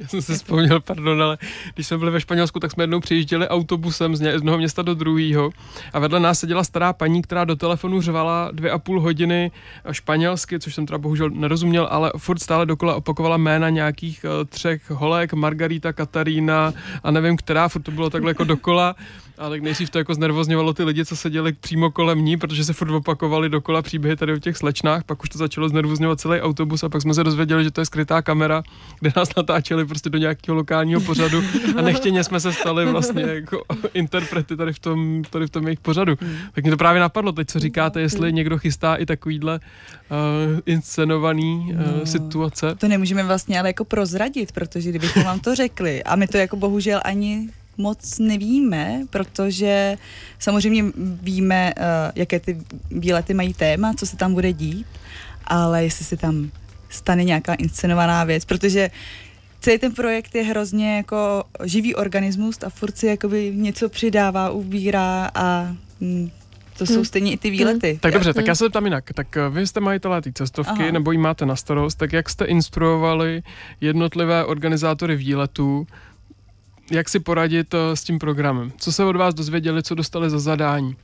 Já 0.00 0.08
jsem 0.08 0.22
si 0.22 0.34
vzpomněl, 0.34 0.80
pardon, 0.80 1.22
ale 1.22 1.38
když 1.74 1.86
jsme 1.86 1.98
byli 1.98 2.10
ve 2.10 2.20
Španělsku, 2.20 2.60
tak 2.60 2.72
jsme 2.72 2.82
jednou 2.82 3.00
přijížděli 3.00 3.48
autobusem 3.48 4.16
z 4.16 4.20
ně- 4.20 4.30
z 4.30 4.32
jednoho 4.32 4.58
města 4.58 4.82
do 4.82 4.94
druhého 4.94 5.50
a 5.92 5.98
vedle 5.98 6.20
nás 6.20 6.38
seděla 6.38 6.64
stará 6.64 6.92
paní, 6.92 7.22
která 7.22 7.44
do 7.44 7.56
telefonu 7.56 8.00
řvala 8.00 8.50
dvě 8.52 8.70
a 8.70 8.78
půl 8.78 9.00
hodiny 9.00 9.50
španělsky, 9.92 10.58
což 10.58 10.74
jsem 10.74 10.86
teda 10.86 10.98
bohužel 10.98 11.30
nerozuměl, 11.30 11.88
ale 11.90 12.12
furt 12.16 12.38
stále 12.38 12.66
dokola 12.66 12.94
opakovala 12.94 13.36
jména 13.36 13.70
nějakých 13.70 14.24
uh, 14.24 14.44
třech 14.44 14.90
holek, 14.90 15.32
Margarita, 15.32 15.92
Katarína 15.92 16.72
a 17.02 17.10
nevím 17.10 17.36
která, 17.36 17.68
furt 17.68 17.82
to 17.82 17.90
bylo 17.90 18.10
takhle 18.10 18.30
jako 18.30 18.44
dokola, 18.44 18.96
ale 19.38 19.60
nejdřív 19.60 19.90
to 19.90 19.98
jako 19.98 20.14
znervozňovalo 20.14 20.72
ty 20.74 20.84
lidi, 20.84 21.04
co 21.04 21.16
seděli 21.16 21.52
přímo 21.52 21.90
kolem 21.90 22.24
ní, 22.24 22.36
protože 22.36 22.64
se 22.64 22.72
furt 22.72 22.90
opakovali 22.90 23.48
dokola 23.48 23.82
příběhy 23.82 24.16
tady 24.16 24.32
o 24.32 24.38
těch 24.38 24.56
slečnách, 24.56 25.04
pak 25.04 25.22
už 25.22 25.28
to 25.28 25.38
začalo 25.38 25.68
znervozňovat 25.68 26.20
celý 26.20 26.40
autobus 26.40 26.84
a 26.84 26.88
pak 26.88 27.02
jsme 27.02 27.14
se 27.14 27.24
dozvěděli, 27.24 27.64
že 27.64 27.70
to 27.70 27.80
je 27.80 27.84
skrytá 27.84 28.22
kamera, 28.22 28.62
kde 29.00 29.12
nás 29.16 29.28
natáčeli 29.36 29.84
prostě 29.86 30.10
do 30.10 30.18
nějakého 30.18 30.56
lokálního 30.56 31.00
pořadu 31.00 31.42
a 31.76 31.82
nechtěně 31.82 32.24
jsme 32.24 32.40
se 32.40 32.52
stali 32.52 32.86
vlastně 32.86 33.22
jako 33.22 33.62
interprety 33.94 34.56
tady 34.56 34.72
v 34.72 34.78
tom, 34.78 35.22
tady 35.30 35.46
v 35.46 35.50
tom 35.50 35.66
jejich 35.66 35.80
pořadu. 35.80 36.16
Tak 36.52 36.64
mě 36.64 36.70
to 36.70 36.76
právě 36.76 37.00
napadlo 37.00 37.32
teď, 37.32 37.48
co 37.48 37.58
říkáte, 37.58 38.00
jestli 38.00 38.32
někdo 38.32 38.58
chystá 38.58 38.94
i 38.94 39.06
takovýhle 39.06 39.60
uh, 40.10 40.60
inscenovaný 40.66 41.72
uh, 41.74 41.86
No. 41.98 42.06
situace. 42.06 42.74
To 42.74 42.88
nemůžeme 42.88 43.22
vlastně 43.24 43.58
ale 43.58 43.68
jako 43.68 43.84
prozradit, 43.84 44.52
protože 44.52 44.90
kdybychom 44.90 45.22
vám 45.24 45.40
to 45.40 45.54
řekli 45.54 46.04
a 46.04 46.16
my 46.16 46.26
to 46.26 46.36
jako 46.36 46.56
bohužel 46.56 47.00
ani 47.04 47.48
moc 47.78 48.18
nevíme, 48.18 49.00
protože 49.10 49.96
samozřejmě 50.38 50.84
víme, 51.22 51.74
uh, 51.76 51.82
jaké 52.14 52.40
ty 52.40 52.58
výlety 52.90 53.34
mají 53.34 53.54
téma, 53.54 53.94
co 53.94 54.06
se 54.06 54.16
tam 54.16 54.34
bude 54.34 54.52
dít, 54.52 54.86
ale 55.44 55.84
jestli 55.84 56.04
se 56.04 56.16
tam 56.16 56.50
stane 56.88 57.24
nějaká 57.24 57.54
inscenovaná 57.54 58.24
věc, 58.24 58.44
protože 58.44 58.90
celý 59.60 59.78
ten 59.78 59.92
projekt 59.92 60.34
je 60.34 60.42
hrozně 60.42 60.96
jako 60.96 61.44
živý 61.64 61.94
organismus 61.94 62.56
a 62.66 62.70
furt 62.70 62.98
si 62.98 63.06
jakoby 63.06 63.52
něco 63.54 63.88
přidává, 63.88 64.50
ubírá 64.50 65.30
a 65.34 65.76
mm, 66.00 66.30
to 66.78 66.86
jsou 66.86 66.94
Hmm. 66.94 67.04
stejně 67.04 67.32
i 67.32 67.36
ty 67.36 67.50
výlety. 67.50 67.98
Tak 68.02 68.12
dobře, 68.12 68.34
tak 68.34 68.44
Hmm. 68.44 68.48
já 68.48 68.54
se 68.54 68.64
zeptám 68.64 68.84
jinak. 68.84 69.04
Tak 69.14 69.36
eh, 69.36 69.48
vy 69.50 69.66
jste 69.66 69.80
majitelé 69.80 70.22
té 70.22 70.32
cestovky, 70.32 70.82
Aha. 70.82 70.90
nebo 70.92 71.12
ji 71.12 71.18
máte 71.18 71.46
na 71.46 71.56
starost, 71.56 71.94
tak 71.94 72.12
jak 72.12 72.28
jste 72.30 72.44
instruovali 72.44 73.42
jednotlivé 73.80 74.44
organizátory 74.44 75.16
výletů, 75.16 75.86
jak 76.90 77.08
si 77.08 77.20
poradit 77.20 77.74
eh, 77.74 77.96
s 77.96 78.04
tím 78.04 78.18
programem? 78.18 78.72
Co 78.78 78.92
se 78.92 79.04
od 79.04 79.16
vás 79.16 79.34
dozvěděli, 79.34 79.82
co 79.82 79.94
dostali 79.94 80.30
za 80.30 80.38
zadání? 80.38 80.96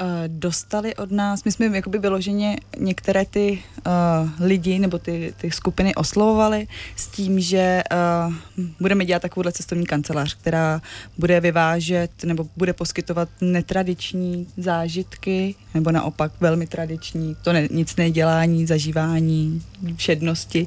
eh, 0.00 0.28
dostali 0.28 0.96
od 0.96 1.10
nás, 1.10 1.44
my 1.44 1.52
jsme 1.52 1.66
jakoby 1.66 1.98
vyloženě 1.98 2.56
některé 2.78 3.24
ty 3.24 3.62
uh, 3.86 4.30
lidi 4.46 4.78
nebo 4.78 4.98
ty, 4.98 5.34
ty 5.40 5.50
skupiny 5.50 5.94
oslovovali 5.94 6.66
s 6.96 7.06
tím, 7.06 7.40
že 7.40 7.82
uh, 8.26 8.34
budeme 8.80 9.04
dělat 9.04 9.22
takovouhle 9.22 9.52
cestovní 9.52 9.86
kancelář, 9.86 10.34
která 10.34 10.80
bude 11.18 11.40
vyvážet 11.40 12.10
nebo 12.24 12.46
bude 12.56 12.72
poskytovat 12.72 13.28
netradiční 13.40 14.46
zážitky 14.56 15.54
nebo 15.74 15.90
naopak 15.90 16.32
velmi 16.40 16.66
tradiční, 16.66 17.36
to 17.42 17.52
ne, 17.52 17.68
nic 17.70 17.96
nedělání, 17.96 18.66
zažívání, 18.66 19.62
všednosti 19.96 20.66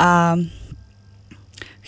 a 0.00 0.36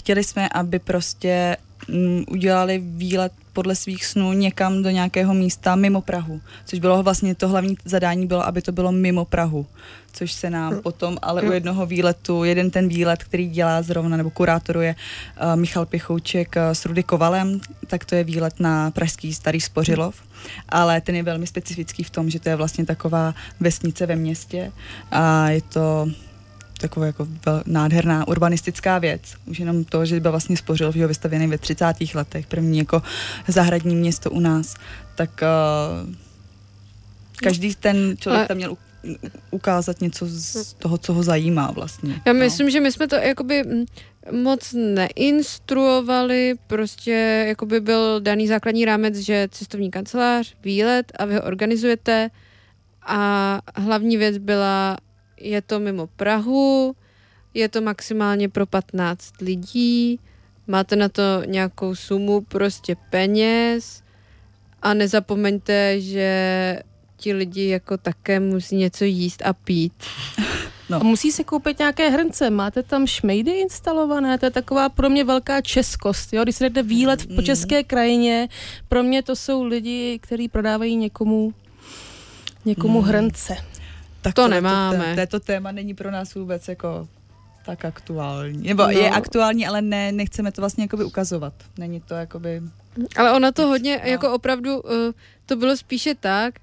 chtěli 0.02 0.24
jsme, 0.24 0.48
aby 0.48 0.78
prostě 0.78 1.56
mm, 1.88 2.24
udělali 2.28 2.82
výlet 2.84 3.32
podle 3.52 3.74
svých 3.74 4.06
snů 4.06 4.32
někam 4.32 4.82
do 4.82 4.90
nějakého 4.90 5.34
místa 5.34 5.76
mimo 5.76 6.00
Prahu, 6.00 6.40
což 6.64 6.78
bylo 6.78 7.02
vlastně 7.02 7.34
to 7.34 7.48
hlavní 7.48 7.76
zadání 7.84 8.26
bylo, 8.26 8.46
aby 8.46 8.62
to 8.62 8.72
bylo 8.72 8.92
mimo 8.92 9.24
Prahu, 9.24 9.66
což 10.12 10.32
se 10.32 10.50
nám 10.50 10.80
potom, 10.80 11.16
ale 11.22 11.42
u 11.42 11.52
jednoho 11.52 11.86
výletu, 11.86 12.44
jeden 12.44 12.70
ten 12.70 12.88
výlet, 12.88 13.24
který 13.24 13.48
dělá 13.48 13.82
zrovna, 13.82 14.16
nebo 14.16 14.30
kurátoruje 14.30 14.94
uh, 14.94 15.56
Michal 15.56 15.86
Pichouček 15.86 16.56
uh, 16.56 16.72
s 16.72 16.86
Rudy 16.86 17.02
Kovalem, 17.02 17.60
tak 17.86 18.04
to 18.04 18.14
je 18.14 18.24
výlet 18.24 18.60
na 18.60 18.90
pražský 18.90 19.34
Starý 19.34 19.60
Spořilov, 19.60 20.22
ale 20.68 21.00
ten 21.00 21.14
je 21.14 21.22
velmi 21.22 21.46
specifický 21.46 22.02
v 22.02 22.10
tom, 22.10 22.30
že 22.30 22.40
to 22.40 22.48
je 22.48 22.56
vlastně 22.56 22.86
taková 22.86 23.34
vesnice 23.60 24.06
ve 24.06 24.16
městě 24.16 24.72
a 25.10 25.48
je 25.48 25.62
to 25.62 26.08
taková 26.82 27.06
jako 27.06 27.28
nádherná 27.66 28.28
urbanistická 28.28 28.98
věc. 28.98 29.20
Už 29.46 29.58
jenom 29.58 29.84
to, 29.84 30.04
že 30.04 30.20
byl 30.20 30.30
vlastně 30.30 30.56
spořil, 30.56 30.92
že 30.92 31.02
ho 31.02 31.08
vystavěný 31.08 31.46
ve 31.46 31.58
30. 31.58 31.94
letech, 32.14 32.46
první 32.46 32.78
jako 32.78 33.02
zahradní 33.48 33.94
město 33.94 34.30
u 34.30 34.40
nás, 34.40 34.74
tak 35.14 35.30
uh, 35.42 36.14
každý 37.36 37.74
ten 37.74 38.16
člověk 38.18 38.38
Ale- 38.38 38.48
tam 38.48 38.56
měl 38.56 38.76
ukázat 39.50 40.00
něco 40.00 40.26
z 40.26 40.72
toho, 40.72 40.98
co 40.98 41.12
ho 41.12 41.22
zajímá 41.22 41.70
vlastně. 41.70 42.20
Já 42.26 42.32
myslím, 42.32 42.70
že 42.70 42.80
my 42.80 42.92
jsme 42.92 43.08
to 43.08 43.16
jakoby 43.16 43.62
mm, 43.62 43.84
moc 44.42 44.74
neinstruovali, 44.76 46.54
prostě 46.66 47.44
jakoby 47.48 47.80
byl 47.80 48.20
daný 48.20 48.48
základní 48.48 48.84
rámec, 48.84 49.16
že 49.16 49.48
cestovní 49.50 49.90
kancelář, 49.90 50.54
výlet 50.64 51.12
a 51.18 51.24
vy 51.24 51.34
ho 51.34 51.42
organizujete 51.42 52.30
a 53.06 53.60
hlavní 53.76 54.16
věc 54.16 54.38
byla, 54.38 54.96
je 55.42 55.62
to 55.62 55.78
mimo 55.80 56.06
Prahu, 56.06 56.94
je 57.54 57.68
to 57.68 57.80
maximálně 57.80 58.48
pro 58.48 58.66
15 58.66 59.32
lidí, 59.40 60.18
máte 60.66 60.96
na 60.96 61.08
to 61.08 61.22
nějakou 61.46 61.94
sumu 61.94 62.40
prostě 62.40 62.96
peněz 63.10 64.02
a 64.82 64.94
nezapomeňte, 64.94 66.00
že 66.00 66.78
ti 67.16 67.32
lidi 67.32 67.68
jako 67.68 67.96
také 67.96 68.40
musí 68.40 68.76
něco 68.76 69.04
jíst 69.04 69.42
a 69.44 69.52
pít. 69.52 69.92
A 70.92 70.98
musí 70.98 71.32
se 71.32 71.44
koupit 71.44 71.78
nějaké 71.78 72.08
hrnce. 72.10 72.50
Máte 72.50 72.82
tam 72.82 73.06
šmejdy 73.06 73.50
instalované? 73.50 74.38
To 74.38 74.46
je 74.46 74.50
taková 74.50 74.88
pro 74.88 75.10
mě 75.10 75.24
velká 75.24 75.60
českost. 75.60 76.32
Jo? 76.32 76.42
Když 76.42 76.56
se 76.56 76.64
jdete 76.64 76.82
výlet 76.82 77.34
po 77.36 77.42
české 77.42 77.84
krajině, 77.84 78.48
pro 78.88 79.02
mě 79.02 79.22
to 79.22 79.36
jsou 79.36 79.64
lidi, 79.64 80.18
kteří 80.22 80.48
prodávají 80.48 80.96
někomu 80.96 81.54
někomu 82.64 83.00
Mm. 83.00 83.06
hrnce. 83.08 83.56
Tak 84.22 84.34
To 84.34 84.42
tohle 84.42 84.56
nemáme. 84.56 85.08
To, 85.10 85.14
této 85.14 85.40
téma 85.40 85.72
není 85.72 85.94
pro 85.94 86.10
nás 86.10 86.34
vůbec 86.34 86.68
jako 86.68 87.08
tak 87.66 87.84
aktuální. 87.84 88.68
Nebo 88.68 88.82
No. 88.82 88.90
je 88.90 89.10
aktuální, 89.10 89.66
ale 89.66 89.82
ne, 89.82 90.12
nechceme 90.12 90.52
to 90.52 90.62
vlastně 90.62 90.84
jakoby 90.84 91.04
ukazovat. 91.04 91.52
Není 91.78 92.00
to 92.00 92.14
jakoby... 92.14 92.62
Ale 93.16 93.32
ona 93.32 93.52
to 93.52 93.66
hodně, 93.66 94.00
No. 94.04 94.10
jako 94.10 94.32
opravdu, 94.32 94.80
uh, 94.80 94.90
to 95.46 95.56
bylo 95.56 95.76
spíše 95.76 96.14
tak, 96.14 96.54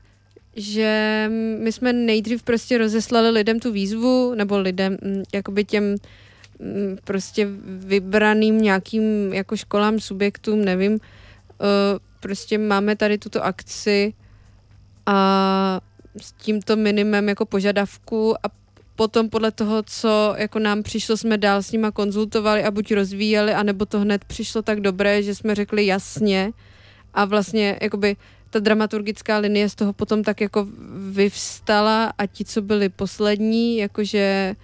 že 0.56 1.26
my 1.60 1.72
jsme 1.72 1.94
nejdřív 1.94 2.44
prostě 2.44 2.78
rozeslali 2.78 3.30
lidem 3.30 3.60
tu 3.60 3.72
výzvu, 3.72 4.34
nebo 4.36 4.60
lidem, 4.60 4.98
mm, 5.02 5.24
jakoby 5.34 5.66
těm 5.66 5.84
mm, 6.60 6.98
prostě 7.04 7.48
vybraným 7.66 8.62
nějakým 8.62 9.34
jako 9.34 9.58
školám, 9.58 10.00
subjektům, 10.00 10.66
nevím, 10.66 10.92
uh, 10.94 11.00
prostě 12.20 12.58
máme 12.58 12.96
tady 12.96 13.18
tuto 13.18 13.44
akci 13.46 14.14
a 15.06 15.80
s 16.22 16.32
tímto 16.32 16.76
minimem 16.76 17.30
jako 17.30 17.46
požadavku 17.46 18.36
a 18.46 18.50
potom 18.96 19.30
podle 19.30 19.52
toho, 19.52 19.84
co 19.84 20.36
jako 20.38 20.60
nám 20.60 20.84
přišlo, 20.84 21.18
jsme 21.18 21.38
dál 21.38 21.64
s 21.64 21.72
nima 21.72 21.92
konzultovali 21.92 22.64
a 22.64 22.72
buď 22.72 22.92
rozvíjeli, 22.92 23.54
anebo 23.54 23.86
to 23.86 24.00
hned 24.00 24.26
přišlo 24.26 24.62
tak 24.62 24.82
dobré, 24.82 25.24
že 25.24 25.36
jsme 25.36 25.56
řekli 25.56 25.86
jasně. 25.86 26.52
A 27.14 27.26
vlastně 27.26 27.80
jakoby 27.82 28.16
ta 28.50 28.60
dramaturgická 28.60 29.38
linie 29.38 29.70
z 29.70 29.76
toho 29.76 29.94
potom 29.94 30.24
tak 30.24 30.42
jako 30.42 30.68
vyvstala 31.12 32.14
a 32.18 32.26
ti, 32.26 32.46
co 32.46 32.62
byli 32.62 32.90
poslední, 32.90 33.78
jakože 33.78 34.56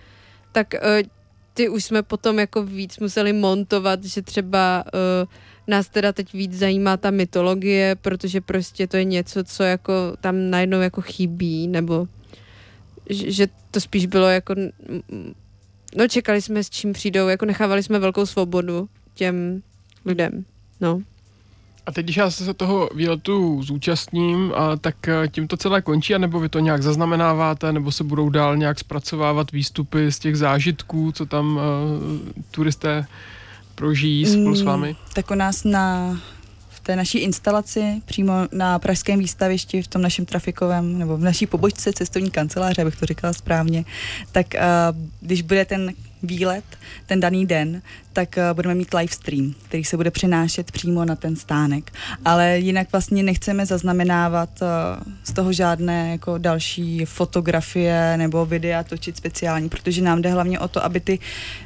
tak 0.51 0.73
uh, 0.73 1.07
ty 1.53 1.69
už 1.69 1.83
jsme 1.83 2.03
potom 2.03 2.39
jako 2.39 2.63
víc 2.63 2.99
museli 2.99 3.33
montovat, 3.33 4.03
že 4.03 4.21
třeba 4.21 4.83
uh, 4.93 5.29
nás 5.67 5.89
teda 5.89 6.13
teď 6.13 6.33
víc 6.33 6.53
zajímá 6.53 6.97
ta 6.97 7.11
mytologie, 7.11 7.95
protože 7.95 8.41
prostě 8.41 8.87
to 8.87 8.97
je 8.97 9.03
něco, 9.03 9.43
co 9.43 9.63
jako 9.63 9.93
tam 10.21 10.49
najednou 10.49 10.81
jako 10.81 11.01
chybí, 11.01 11.67
nebo 11.67 12.07
že, 13.09 13.47
to 13.71 13.79
spíš 13.79 14.05
bylo 14.05 14.27
jako 14.27 14.55
no 15.95 16.07
čekali 16.07 16.41
jsme 16.41 16.63
s 16.63 16.69
čím 16.69 16.93
přijdou, 16.93 17.27
jako 17.27 17.45
nechávali 17.45 17.83
jsme 17.83 17.99
velkou 17.99 18.25
svobodu 18.25 18.89
těm 19.13 19.61
lidem, 20.05 20.45
no. 20.81 21.01
A 21.85 21.91
teď, 21.91 22.05
když 22.05 22.17
já 22.17 22.31
se 22.31 22.53
toho 22.53 22.89
výletu 22.95 23.63
zúčastním, 23.63 24.53
a 24.55 24.75
tak 24.75 25.07
eh, 25.07 25.27
tím 25.27 25.47
to 25.47 25.57
celé 25.57 25.81
končí, 25.81 26.15
anebo 26.15 26.39
vy 26.39 26.49
to 26.49 26.59
nějak 26.59 26.83
zaznamenáváte, 26.83 27.73
nebo 27.73 27.91
se 27.91 28.03
budou 28.03 28.29
dál 28.29 28.57
nějak 28.57 28.79
zpracovávat 28.79 29.51
výstupy 29.51 30.11
z 30.11 30.19
těch 30.19 30.37
zážitků, 30.37 31.11
co 31.11 31.25
tam 31.25 31.55
uh, 31.55 31.61
turisté 32.51 33.07
prožijí 33.75 34.25
spolu 34.25 34.55
s 34.55 34.61
Mm, 34.61 34.67
vámi? 34.67 34.95
Tak 35.13 35.31
u 35.31 35.35
nás 35.35 35.63
na 35.63 36.17
v 36.69 36.79
té 36.79 36.95
naší 36.95 37.17
instalaci 37.17 38.01
přímo 38.05 38.33
na 38.51 38.79
pražském 38.79 39.19
výstavišti 39.19 39.81
v 39.81 39.87
tom 39.87 40.01
našem 40.01 40.25
trafikovém 40.25 40.99
nebo 40.99 41.17
v 41.17 41.21
naší 41.21 41.45
pobočce 41.45 41.93
cestovní 41.93 42.31
kanceláře, 42.31 42.81
abych 42.81 42.95
to 42.95 43.05
říkala 43.05 43.33
správně, 43.33 43.85
tak 44.31 44.47
uh, 44.53 44.61
když 45.21 45.41
bude 45.41 45.65
ten 45.65 45.93
výlet, 46.25 46.63
ten 47.05 47.19
daný 47.19 47.45
den, 47.45 47.81
tak 48.13 48.35
uh, 48.37 48.55
budeme 48.55 48.75
mít 48.75 48.93
live 48.93 49.13
stream, 49.13 49.53
který 49.67 49.83
se 49.83 49.97
bude 49.97 50.11
přenášet 50.11 50.71
přímo 50.71 51.05
na 51.05 51.15
ten 51.15 51.35
stánek. 51.35 51.91
Ale 52.25 52.59
jinak 52.59 52.91
vlastně 52.91 53.23
nechceme 53.23 53.65
zaznamenávat 53.65 54.49
uh, 54.61 54.67
z 55.23 55.33
toho 55.33 55.53
žádné 55.53 56.11
jako 56.11 56.37
další 56.37 57.05
fotografie 57.05 58.17
nebo 58.17 58.45
videa 58.45 58.83
točit 58.83 59.17
speciální, 59.17 59.69
protože 59.69 60.01
nám 60.01 60.21
jde 60.21 60.29
hlavně 60.29 60.59
o 60.59 60.67
to, 60.67 60.83
aby 60.83 60.99
ty 60.99 61.19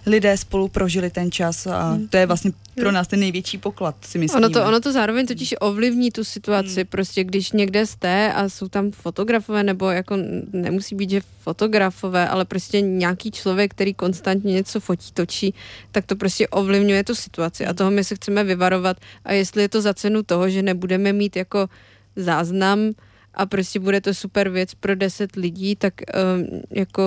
lidé 0.06 0.38
spolu 0.38 0.68
prožili 0.68 1.10
ten 1.10 1.32
čas 1.32 1.68
a 1.68 1.98
to 2.10 2.18
je 2.18 2.26
vlastně 2.26 2.52
pro 2.76 2.92
nás 2.92 3.08
ten 3.08 3.20
největší 3.20 3.58
poklad, 3.58 3.96
si 4.02 4.18
myslím. 4.18 4.44
Ono 4.44 4.54
to, 4.54 4.66
ono 4.66 4.80
to 4.80 4.92
zároveň 4.92 5.28
totiž 5.28 5.56
ovlivní 5.60 6.12
tu 6.12 6.24
situaci, 6.24 6.76
Hmm. 6.76 6.86
prostě 6.90 7.24
když 7.24 7.52
někde 7.52 7.86
jste 7.86 8.34
a 8.34 8.50
jsou 8.50 8.68
tam 8.68 8.92
fotografové, 8.92 9.64
nebo 9.64 9.90
jako 9.90 10.18
nemusí 10.54 10.96
být, 10.96 11.10
že 11.10 11.22
fotografové, 11.42 12.28
ale 12.28 12.46
prostě 12.46 12.82
nějaký 12.82 13.32
člověk, 13.32 13.72
který 13.72 13.94
konstantně 13.94 14.49
něco 14.52 14.80
fotí, 14.80 15.12
točí, 15.14 15.54
tak 15.92 16.06
to 16.06 16.16
prostě 16.16 16.48
ovlivňuje 16.48 17.04
tu 17.04 17.16
situaci. 17.16 17.66
A 17.66 17.74
toho 17.74 17.92
my 17.92 18.04
se 18.04 18.16
chceme 18.16 18.44
vyvarovat. 18.44 18.98
A 19.26 19.34
jestli 19.34 19.62
je 19.62 19.70
to 19.70 19.82
za 19.82 19.94
cenu 19.94 20.24
toho, 20.24 20.50
že 20.50 20.62
nebudeme 20.62 21.14
mít 21.14 21.36
jako 21.36 21.70
záznam 22.16 22.92
a 23.34 23.46
prostě 23.46 23.80
bude 23.80 24.02
to 24.02 24.14
super 24.14 24.50
věc 24.50 24.74
pro 24.74 24.96
10 24.96 25.36
lidí, 25.36 25.76
tak 25.76 25.94
um, 26.38 26.62
jako 26.72 27.04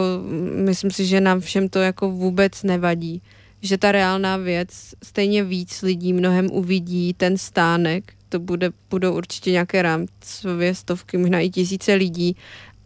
myslím 0.55 0.90
si, 0.90 1.07
že 1.07 1.20
nám 1.20 1.40
všem 1.40 1.68
to 1.68 1.78
jako 1.78 2.11
vůbec 2.11 2.62
nevadí. 2.62 3.22
Že 3.62 3.78
ta 3.78 3.93
reálná 3.93 4.36
věc 4.36 4.68
stejně 5.05 5.45
víc 5.45 5.82
lidí 5.82 6.12
mnohem 6.12 6.51
uvidí 6.51 7.14
ten 7.14 7.38
stánek, 7.38 8.12
to 8.28 8.38
bude, 8.38 8.70
budou 8.90 9.16
určitě 9.16 9.51
nějaké 9.51 9.82
rámcově 9.82 10.74
stovky, 10.74 11.18
možná 11.18 11.40
i 11.40 11.51
tisíce 11.51 11.95
lidí. 11.95 12.36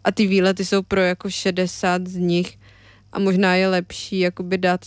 A 0.03 0.11
ty 0.11 0.27
výlety 0.27 0.65
jsou 0.65 0.81
pro 0.81 1.01
jako 1.01 1.29
60 1.29 2.07
z 2.07 2.15
nich 2.15 2.57
a 3.13 3.19
možná 3.19 3.55
je 3.55 3.67
lepší 3.67 4.19
jakoby 4.19 4.57
dát 4.57 4.81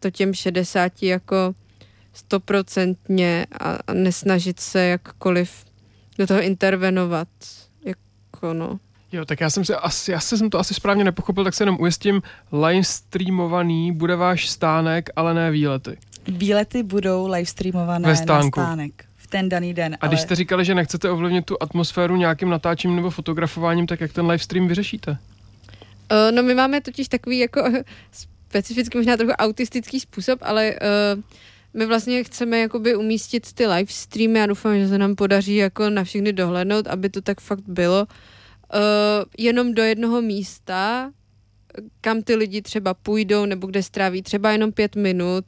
to 0.00 0.10
těm 0.10 0.34
60 0.34 1.02
jako 1.02 1.54
stoprocentně 2.12 3.46
a, 3.60 3.78
a 3.86 3.92
nesnažit 3.92 4.60
se 4.60 4.86
jakkoliv 4.86 5.64
do 6.18 6.26
toho 6.26 6.42
intervenovat. 6.42 7.28
Jako 7.84 8.54
no. 8.54 8.78
Jo, 9.12 9.24
tak 9.24 9.40
já 9.40 9.50
jsem 9.50 9.64
si 9.64 9.74
asi, 9.74 10.12
já 10.12 10.20
jsem 10.20 10.50
to 10.50 10.58
asi 10.58 10.74
správně 10.74 11.04
nepochopil, 11.04 11.44
tak 11.44 11.54
se 11.54 11.62
jenom 11.62 11.76
ujistím, 11.80 12.22
live 12.52 12.84
streamovaný 12.84 13.92
bude 13.92 14.16
váš 14.16 14.48
stánek, 14.48 15.10
ale 15.16 15.34
ne 15.34 15.50
výlety. 15.50 15.98
Výlety 16.28 16.82
budou 16.82 17.28
live 17.28 17.46
streamované 17.46 18.08
Ve 18.08 18.16
stánku. 18.16 18.60
na 18.60 18.66
stánek 18.66 19.04
v 19.16 19.26
ten 19.26 19.48
daný 19.48 19.74
den. 19.74 19.96
A 20.00 20.06
když 20.06 20.20
jste 20.20 20.34
říkali, 20.34 20.64
že 20.64 20.74
nechcete 20.74 21.10
ovlivnit 21.10 21.44
tu 21.44 21.56
atmosféru 21.60 22.16
nějakým 22.16 22.48
natáčením 22.50 22.96
nebo 22.96 23.10
fotografováním, 23.10 23.86
tak 23.86 24.00
jak 24.00 24.12
ten 24.12 24.26
live 24.26 24.38
stream 24.38 24.68
vyřešíte? 24.68 25.18
Uh, 26.12 26.36
no 26.36 26.42
my 26.42 26.54
máme 26.54 26.80
totiž 26.80 27.08
takový 27.08 27.38
jako 27.38 27.62
specificky 28.48 28.98
možná 28.98 29.16
trochu 29.16 29.32
autistický 29.32 30.00
způsob, 30.00 30.38
ale 30.42 30.74
uh, 31.16 31.22
my 31.74 31.86
vlastně 31.86 32.24
chceme 32.24 32.58
jakoby 32.58 32.96
umístit 32.96 33.52
ty 33.52 33.66
live 33.66 33.92
streamy 33.92 34.42
a 34.42 34.46
doufám, 34.46 34.78
že 34.78 34.88
se 34.88 34.98
nám 34.98 35.14
podaří 35.14 35.56
jako 35.56 35.90
na 35.90 36.04
všechny 36.04 36.32
dohlednout, 36.32 36.86
aby 36.86 37.08
to 37.08 37.20
tak 37.20 37.40
fakt 37.40 37.68
bylo. 37.68 38.06
Uh, 38.74 38.80
jenom 39.38 39.74
do 39.74 39.82
jednoho 39.82 40.22
místa, 40.22 41.12
kam 42.00 42.22
ty 42.22 42.34
lidi 42.34 42.62
třeba 42.62 42.94
půjdou 42.94 43.44
nebo 43.44 43.66
kde 43.66 43.82
stráví 43.82 44.22
třeba 44.22 44.52
jenom 44.52 44.72
pět 44.72 44.96
minut, 44.96 45.44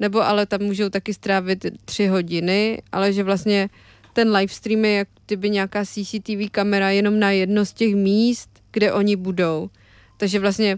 nebo 0.00 0.20
ale 0.20 0.46
tam 0.46 0.60
můžou 0.60 0.88
taky 0.88 1.14
strávit 1.14 1.66
tři 1.84 2.06
hodiny, 2.06 2.82
ale 2.92 3.12
že 3.12 3.22
vlastně 3.22 3.68
ten 4.12 4.36
live 4.36 4.52
stream 4.52 4.84
je 4.84 4.92
jak 4.92 5.08
kdyby 5.26 5.50
nějaká 5.50 5.84
CCTV 5.84 6.50
kamera 6.50 6.90
jenom 6.90 7.18
na 7.18 7.30
jedno 7.30 7.66
z 7.66 7.72
těch 7.72 7.94
míst, 7.94 8.50
kde 8.72 8.92
oni 8.92 9.16
budou. 9.16 9.70
Takže 10.22 10.38
vlastně 10.38 10.76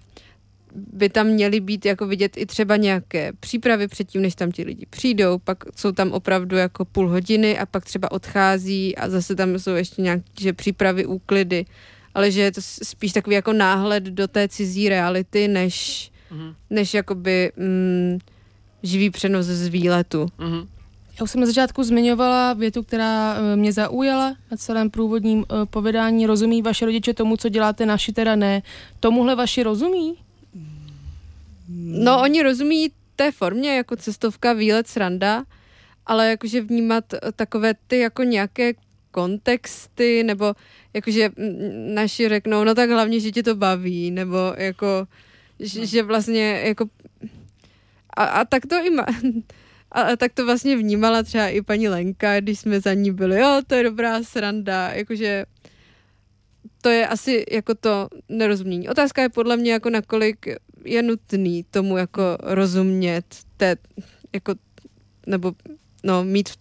by 0.75 1.09
tam 1.09 1.27
měly 1.27 1.61
být 1.61 1.87
jako 1.87 2.07
vidět 2.07 2.37
i 2.37 2.47
třeba 2.47 2.77
nějaké 2.77 3.33
přípravy 3.41 3.89
předtím, 3.89 4.23
než 4.23 4.35
tam 4.35 4.53
ti 4.53 4.65
lidi 4.65 4.87
přijdou, 4.91 5.39
pak 5.39 5.65
jsou 5.77 5.93
tam 5.93 6.13
opravdu 6.13 6.57
jako 6.57 6.85
půl 6.85 7.09
hodiny 7.09 7.59
a 7.59 7.67
pak 7.67 7.85
třeba 7.85 8.13
odchází 8.13 8.97
a 8.97 9.11
zase 9.11 9.35
tam 9.35 9.59
jsou 9.59 9.71
ještě 9.71 10.03
nějaké 10.03 10.25
že 10.41 10.53
přípravy, 10.53 11.07
úklidy, 11.07 11.65
ale 12.15 12.31
že 12.31 12.41
je 12.41 12.53
to 12.53 12.61
spíš 12.63 13.13
takový 13.13 13.35
jako 13.37 13.53
náhled 13.53 14.05
do 14.05 14.29
té 14.29 14.49
cizí 14.49 14.89
reality, 14.89 15.49
než, 15.49 16.11
Mhm. 16.31 16.55
než 16.71 16.95
jakoby 16.95 17.53
mm, 17.57 18.19
živý 18.83 19.11
přenos 19.11 19.47
z 19.47 19.69
výletu. 19.69 20.27
Mhm. 20.39 20.69
Já 21.19 21.25
už 21.25 21.31
jsem 21.31 21.41
na 21.41 21.47
začátku 21.47 21.83
zmiňovala 21.83 22.53
větu, 22.53 22.83
která 22.83 23.37
eh, 23.37 23.57
mě 23.57 23.73
zaujala 23.73 24.37
na 24.51 24.57
celém 24.57 24.91
průvodním 24.91 25.45
eh, 25.45 25.67
povědání. 25.67 26.27
Rozumí 26.27 26.63
vaše 26.63 26.85
rodiče 26.85 27.15
tomu, 27.15 27.37
co 27.37 27.49
děláte, 27.49 27.87
naši 27.87 28.13
teda 28.13 28.37
ne. 28.37 28.63
Tomuhle 29.01 29.35
vaši 29.35 29.63
rozumí? 29.63 30.15
No, 31.79 32.23
oni 32.23 32.43
rozumí 32.43 32.91
té 33.17 33.33
formě 33.33 33.77
jako 33.77 33.97
cestovka, 33.97 34.53
výlet, 34.53 34.89
sranda, 34.89 35.45
ale 36.07 36.29
jakože 36.29 36.61
vnímat 36.61 37.15
eh, 37.15 37.19
takové 37.37 37.75
ty 37.87 37.99
jako 37.99 38.23
nějaké 38.23 38.73
kontexty, 39.11 40.23
nebo 40.23 40.55
jakože 40.95 41.31
naši 41.95 42.29
řeknou, 42.29 42.65
no 42.65 42.75
tak 42.75 42.91
hlavně, 42.91 43.21
že 43.21 43.33
tě 43.33 43.43
to 43.43 43.55
baví, 43.55 44.11
nebo 44.11 44.37
jako, 44.57 45.07
že, 45.61 45.87
že 45.87 46.03
vlastně 46.03 46.63
jako 46.65 46.87
a, 48.17 48.25
a 48.25 48.45
tak 48.45 48.67
to 48.67 48.77
i 48.85 48.91
má, 48.91 49.07
a, 49.95 50.03
a 50.03 50.17
tak 50.17 50.33
to 50.33 50.45
vlastně 50.45 50.77
vnímala 50.77 51.23
třeba 51.23 51.49
i 51.49 51.63
paní 51.63 51.89
Lenka, 51.89 52.41
když 52.41 52.59
jsme 52.59 52.81
za 52.81 52.95
ní 52.95 53.13
byli, 53.13 53.41
jo, 53.41 53.61
to 53.67 53.75
je 53.75 53.85
dobrá 53.85 54.23
sranda, 54.23 54.93
jakože 54.93 55.45
to 56.83 56.89
je 56.89 57.09
asi 57.09 57.45
jako 57.51 57.75
to 57.75 58.09
nerozumění. 58.29 58.89
Otázka 58.89 59.23
je 59.23 59.29
podle 59.29 59.57
mě 59.57 59.73
jako 59.73 59.91
nakolik 59.91 60.47
je 60.85 61.03
nutný 61.03 61.65
tomu 61.71 61.97
jako 61.97 62.23
rozumět, 62.43 63.25
té, 63.57 63.77
jako, 64.33 64.55
nebo 65.27 65.53
no, 66.05 66.25
mít 66.25 66.49
v 66.49 66.59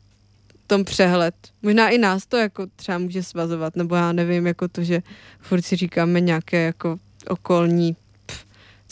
tom 0.68 0.86
přehled. 0.86 1.36
Možná 1.62 1.90
i 1.90 1.98
nás 1.98 2.26
to 2.26 2.38
jako 2.38 2.68
třeba 2.76 2.98
může 2.98 3.24
svazovat, 3.24 3.76
nebo 3.76 3.96
já 3.96 4.12
nevím, 4.12 4.48
jako 4.48 4.68
to, 4.68 4.84
že 4.84 5.02
furt 5.40 5.62
si 5.62 5.76
říkáme 5.76 6.22
nějaké 6.22 6.66
jako 6.66 7.00
okolní 7.28 7.96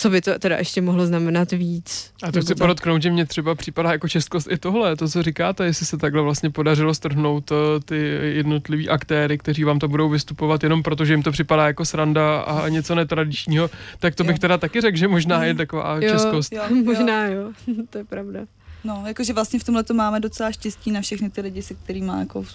co 0.01 0.09
by 0.09 0.21
to 0.21 0.39
teda 0.39 0.57
ještě 0.57 0.81
mohlo 0.81 1.05
znamenat 1.05 1.51
víc. 1.51 2.11
A 2.23 2.31
to 2.31 2.41
chci 2.41 2.55
podotknout, 2.55 3.01
že 3.01 3.11
mě 3.11 3.25
třeba 3.25 3.55
připadá 3.55 3.91
jako 3.91 4.07
českost 4.07 4.47
i 4.51 4.57
tohle, 4.57 4.95
to, 4.95 5.07
co 5.09 5.23
říkáte, 5.23 5.65
jestli 5.65 5.85
se 5.85 5.97
takhle 5.97 6.21
vlastně 6.21 6.49
podařilo 6.49 6.93
strhnout 6.93 7.51
eh, 7.51 7.55
ty 7.85 7.97
jednotlivý 8.21 8.89
aktéry, 8.89 9.37
kteří 9.37 9.63
vám 9.63 9.79
to 9.79 9.87
budou 9.87 10.09
vystupovat 10.09 10.63
jenom 10.63 10.83
proto, 10.83 11.05
že 11.05 11.13
jim 11.13 11.23
to 11.23 11.31
připadá 11.31 11.67
jako 11.67 11.85
sranda 11.85 12.39
a 12.41 12.69
něco 12.69 12.95
netradičního, 12.95 13.69
tak 13.99 14.15
to 14.15 14.23
bych 14.23 14.35
Jo. 14.35 14.39
teda 14.39 14.57
taky 14.57 14.81
řekl, 14.81 14.97
že 14.97 15.07
možná 15.07 15.43
je 15.43 15.53
taková 15.53 15.95
Jo. 15.95 16.09
českost. 16.11 16.53
Jo, 16.53 16.61
jo. 16.69 16.75
Možná 16.85 17.25
jo, 17.25 17.51
to 17.89 17.97
je 17.97 18.03
pravda. 18.03 18.39
No, 18.83 19.03
jakože 19.07 19.33
vlastně 19.33 19.59
v 19.59 19.63
tomhle 19.63 19.83
to 19.83 19.93
máme 19.93 20.19
docela 20.19 20.51
štěstí 20.51 20.91
na 20.91 21.01
všechny 21.01 21.29
ty 21.29 21.41
lidi, 21.41 21.61
se 21.61 21.73
kterými 21.73 22.11
jako 22.19 22.45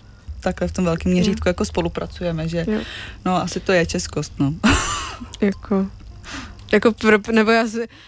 takhle 0.41 0.69
v 0.69 0.73
tom 0.73 0.85
velkém 0.85 1.13
měřítku 1.13 1.49
jako 1.49 1.65
spolupracujeme, 1.65 2.49
že 2.49 2.65
Jo. 2.69 2.81
no 3.25 3.37
asi 3.43 3.61
to 3.61 3.73
je 3.73 3.87
českost, 3.87 4.33
no. 4.39 4.55
Jako, 5.41 5.87
jako 6.73 6.93
pro, 6.93 7.19
nebo 7.33 7.51
já 7.51 7.67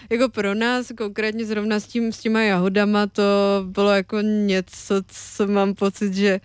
jako 0.09 0.29
pro 0.29 0.55
nás 0.55 0.91
konkrétně 0.97 1.45
zrovna 1.45 1.79
s, 1.79 1.87
tím, 1.87 2.13
s 2.13 2.19
těma 2.19 2.41
jahodama 2.41 3.07
to 3.07 3.23
bylo 3.63 3.91
jako 3.91 4.21
něco, 4.21 4.95
co 5.07 5.47
mám 5.47 5.73
pocit, 5.73 6.13
že 6.13 6.39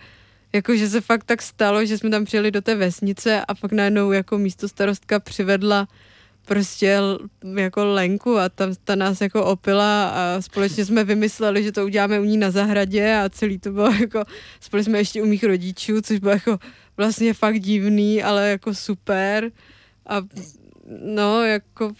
jako, 0.53 0.75
že 0.75 0.89
se 0.89 1.01
fakt 1.01 1.23
tak 1.23 1.41
stalo, 1.41 1.85
že 1.85 1.97
jsme 1.97 2.09
tam 2.09 2.25
přijeli 2.25 2.51
do 2.51 2.61
té 2.61 2.75
vesnice 2.75 3.41
a 3.47 3.55
pak 3.55 3.71
najednou 3.71 4.11
jako 4.11 4.37
místo 4.37 4.67
starostka 4.67 5.19
přivedla 5.19 5.87
prostě 6.45 6.99
jako 7.55 7.85
Lenku 7.85 8.37
a 8.37 8.49
tam 8.49 8.73
ta 8.83 8.95
nás 8.95 9.21
jako 9.21 9.45
opila 9.45 10.07
a 10.07 10.41
společně 10.41 10.85
jsme 10.85 11.03
vymysleli, 11.03 11.63
že 11.63 11.71
to 11.71 11.85
uděláme 11.85 12.19
u 12.19 12.23
ní 12.23 12.37
na 12.37 12.51
zahradě 12.51 13.15
a 13.15 13.29
celý 13.29 13.59
to 13.59 13.71
bylo 13.71 13.91
jako, 13.93 14.23
spolu 14.59 14.83
jsme 14.83 14.97
ještě 14.97 15.21
u 15.21 15.25
mých 15.25 15.43
rodičů, 15.43 16.01
což 16.01 16.19
bylo 16.19 16.33
jako 16.33 16.57
vlastně 16.97 17.33
fakt 17.33 17.59
divný, 17.59 18.23
ale 18.23 18.49
jako 18.49 18.73
super. 18.73 19.51
A 20.05 20.21
no, 20.89 21.43
jako 21.43 21.93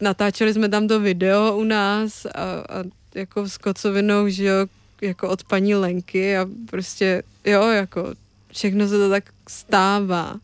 natáčeli 0.00 0.54
jsme 0.54 0.68
tam 0.68 0.88
to 0.88 1.00
video 1.00 1.56
u 1.56 1.64
nás 1.64 2.26
a, 2.26 2.30
a 2.30 2.84
jako 3.14 3.48
s 3.48 3.58
kocovinou, 3.58 4.28
že 4.28 4.44
jo, 4.44 4.66
jako 5.02 5.28
od 5.28 5.44
paní 5.44 5.74
Lenky 5.74 6.36
a 6.36 6.46
prostě, 6.70 7.22
jo, 7.44 7.62
jako 7.62 8.14
všechno 8.52 8.88
se 8.88 8.98
to 8.98 9.10
tak 9.10 9.24
stává. 9.48 10.36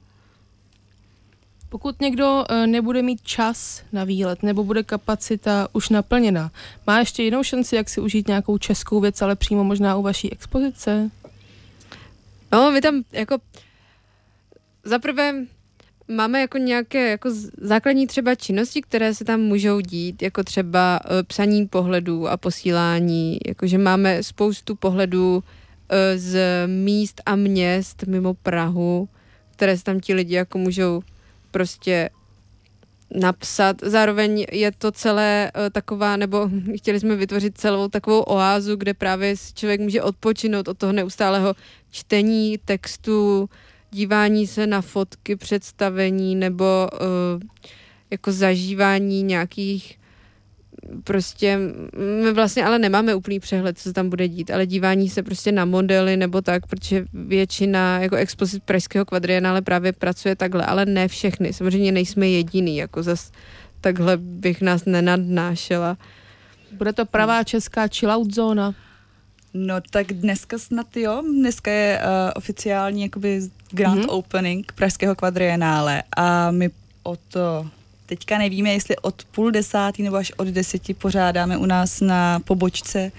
Pokud 1.68 2.00
někdo 2.00 2.44
eh, 2.48 2.66
nebude 2.66 3.02
mít 3.02 3.22
čas 3.22 3.82
na 3.92 4.04
výlet 4.04 4.42
nebo 4.42 4.64
bude 4.64 4.82
kapacita 4.82 5.68
už 5.72 5.88
naplněna, 5.88 6.50
má 6.86 6.98
ještě 6.98 7.22
jinou 7.22 7.42
šanci, 7.42 7.76
jak 7.76 7.88
si 7.88 8.00
užít 8.00 8.28
nějakou 8.28 8.58
českou 8.58 9.00
věc, 9.00 9.22
ale 9.22 9.36
přímo 9.36 9.64
možná 9.64 9.96
u 9.96 10.02
vaší 10.02 10.32
expozice? 10.32 11.10
No, 12.52 12.70
my 12.70 12.80
tam 12.80 13.02
jako 13.12 13.38
zaprvé 14.84 15.34
máme 16.16 16.40
jako 16.40 16.58
nějaké 16.58 17.10
jako 17.10 17.30
základní 17.60 18.06
třeba 18.06 18.34
činnosti, 18.34 18.82
které 18.82 19.14
se 19.14 19.24
tam 19.24 19.40
můžou 19.40 19.80
dít, 19.80 20.22
jako 20.22 20.44
třeba 20.44 21.00
uh, 21.04 21.10
psaní 21.22 21.66
pohledů 21.66 22.28
a 22.28 22.36
posílání, 22.36 23.38
jakože 23.46 23.78
máme 23.78 24.22
spoustu 24.22 24.74
pohledů 24.74 25.36
uh, 25.36 25.42
z 26.16 26.40
míst 26.66 27.22
a 27.26 27.36
měst 27.36 28.02
mimo 28.06 28.34
Prahu, 28.34 29.08
které 29.52 29.76
se 29.76 29.84
tam 29.84 30.00
ti 30.00 30.14
lidi 30.14 30.34
jako 30.34 30.58
můžou 30.58 31.02
prostě 31.50 32.10
napsat. 33.14 33.76
Zároveň 33.82 34.46
je 34.52 34.72
to 34.72 34.92
celé 34.92 35.52
uh, 35.56 35.70
taková, 35.70 36.16
nebo 36.16 36.50
chtěli 36.76 37.00
jsme 37.00 37.16
vytvořit 37.16 37.58
celou 37.58 37.88
takovou 37.88 38.20
oázu, 38.20 38.76
kde 38.76 38.94
právě 38.94 39.34
člověk 39.54 39.80
může 39.80 40.02
odpočinout 40.02 40.68
od 40.68 40.78
toho 40.78 40.92
neustálého 40.92 41.54
čtení 41.90 42.58
textu, 42.64 43.48
dívání 43.92 44.46
se 44.46 44.66
na 44.66 44.80
fotky, 44.80 45.36
představení 45.36 46.36
nebo 46.36 46.88
uh, 46.92 47.42
jako 48.10 48.32
zažívání 48.32 49.22
nějakých 49.22 49.98
prostě, 51.04 51.58
my 52.22 52.32
vlastně 52.32 52.64
ale 52.64 52.78
nemáme 52.78 53.14
úplný 53.14 53.40
přehled, 53.40 53.78
co 53.78 53.82
se 53.82 53.92
tam 53.92 54.10
bude 54.10 54.28
dít, 54.28 54.50
ale 54.50 54.66
dívání 54.66 55.08
se 55.08 55.22
prostě 55.22 55.52
na 55.52 55.64
modely 55.64 56.16
nebo 56.16 56.42
tak, 56.42 56.66
protože 56.66 57.04
většina 57.12 58.00
jako 58.00 58.16
expozit 58.16 58.62
Pražského 58.62 59.04
kvadrienále 59.04 59.62
právě 59.62 59.92
pracuje 59.92 60.36
takhle, 60.36 60.66
ale 60.66 60.86
ne 60.86 61.08
všechny. 61.08 61.52
Samozřejmě 61.52 61.92
nejsme 61.92 62.28
jediný, 62.28 62.76
jako 62.76 63.02
zas 63.02 63.32
takhle 63.80 64.16
bych 64.16 64.60
nás 64.60 64.84
nenadnášela. 64.84 65.96
Bude 66.72 66.92
to 66.92 67.06
pravá 67.06 67.44
česká 67.44 67.88
chillout 67.88 68.34
zóna? 68.34 68.74
No 69.54 69.80
tak 69.90 70.12
dneska 70.12 70.58
snad 70.58 70.96
jo, 70.96 71.22
dneska 71.22 71.70
je 71.70 71.98
uh, 71.98 72.04
oficiální 72.34 73.02
jakoby 73.02 73.40
grand 73.70 73.96
Mhm. 73.98 74.04
mm-hmm. 74.06 74.14
opening 74.18 74.72
Pražského 74.72 75.14
kvadrienále 75.14 76.02
a 76.16 76.50
my 76.50 76.70
o 77.02 77.16
to 77.16 77.66
teďka 78.16 78.38
nevíme, 78.38 78.70
jestli 78.70 78.96
od 78.96 79.24
půl 79.24 79.50
desátý 79.50 80.02
nebo 80.02 80.16
až 80.16 80.32
od 80.36 80.48
deseti 80.48 80.94
pořádáme 80.94 81.56
u 81.56 81.66
nás 81.66 82.00
na 82.00 82.40
pobočce 82.40 83.12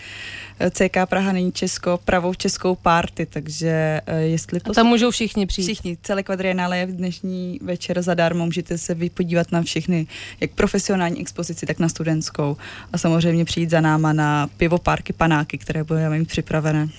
eh, 0.59 0.71
CK 0.71 0.97
Praha 1.05 1.31
není 1.31 1.51
Česko 1.51 1.99
pravou 2.05 2.33
českou 2.33 2.75
party, 2.75 3.25
takže 3.25 4.01
eh, 4.05 4.21
jestli 4.21 4.59
A 4.69 4.73
tam 4.73 4.87
můžou 4.87 5.11
všichni 5.11 5.45
přijít. 5.45 5.65
Všichni, 5.65 5.97
celé 6.01 6.23
kvadrienále 6.23 6.77
je 6.77 6.85
v 6.85 6.95
dnešní 6.95 7.59
večer 7.63 8.01
zadarmo, 8.01 8.45
můžete 8.45 8.77
se 8.77 8.95
podívat 9.13 9.51
na 9.51 9.61
všechny, 9.61 10.07
jak 10.41 10.51
profesionální 10.51 11.21
expozici, 11.21 11.65
tak 11.65 11.79
na 11.79 11.89
studentskou 11.89 12.57
a 12.93 12.97
samozřejmě 12.97 13.45
přijít 13.45 13.69
za 13.69 13.81
náma 13.81 14.13
na 14.13 14.47
pivo, 14.57 14.77
parky, 14.77 15.13
panáky, 15.13 15.57
které 15.57 15.83
budeme 15.83 16.19
mít 16.19 16.27
připravené. 16.27 16.89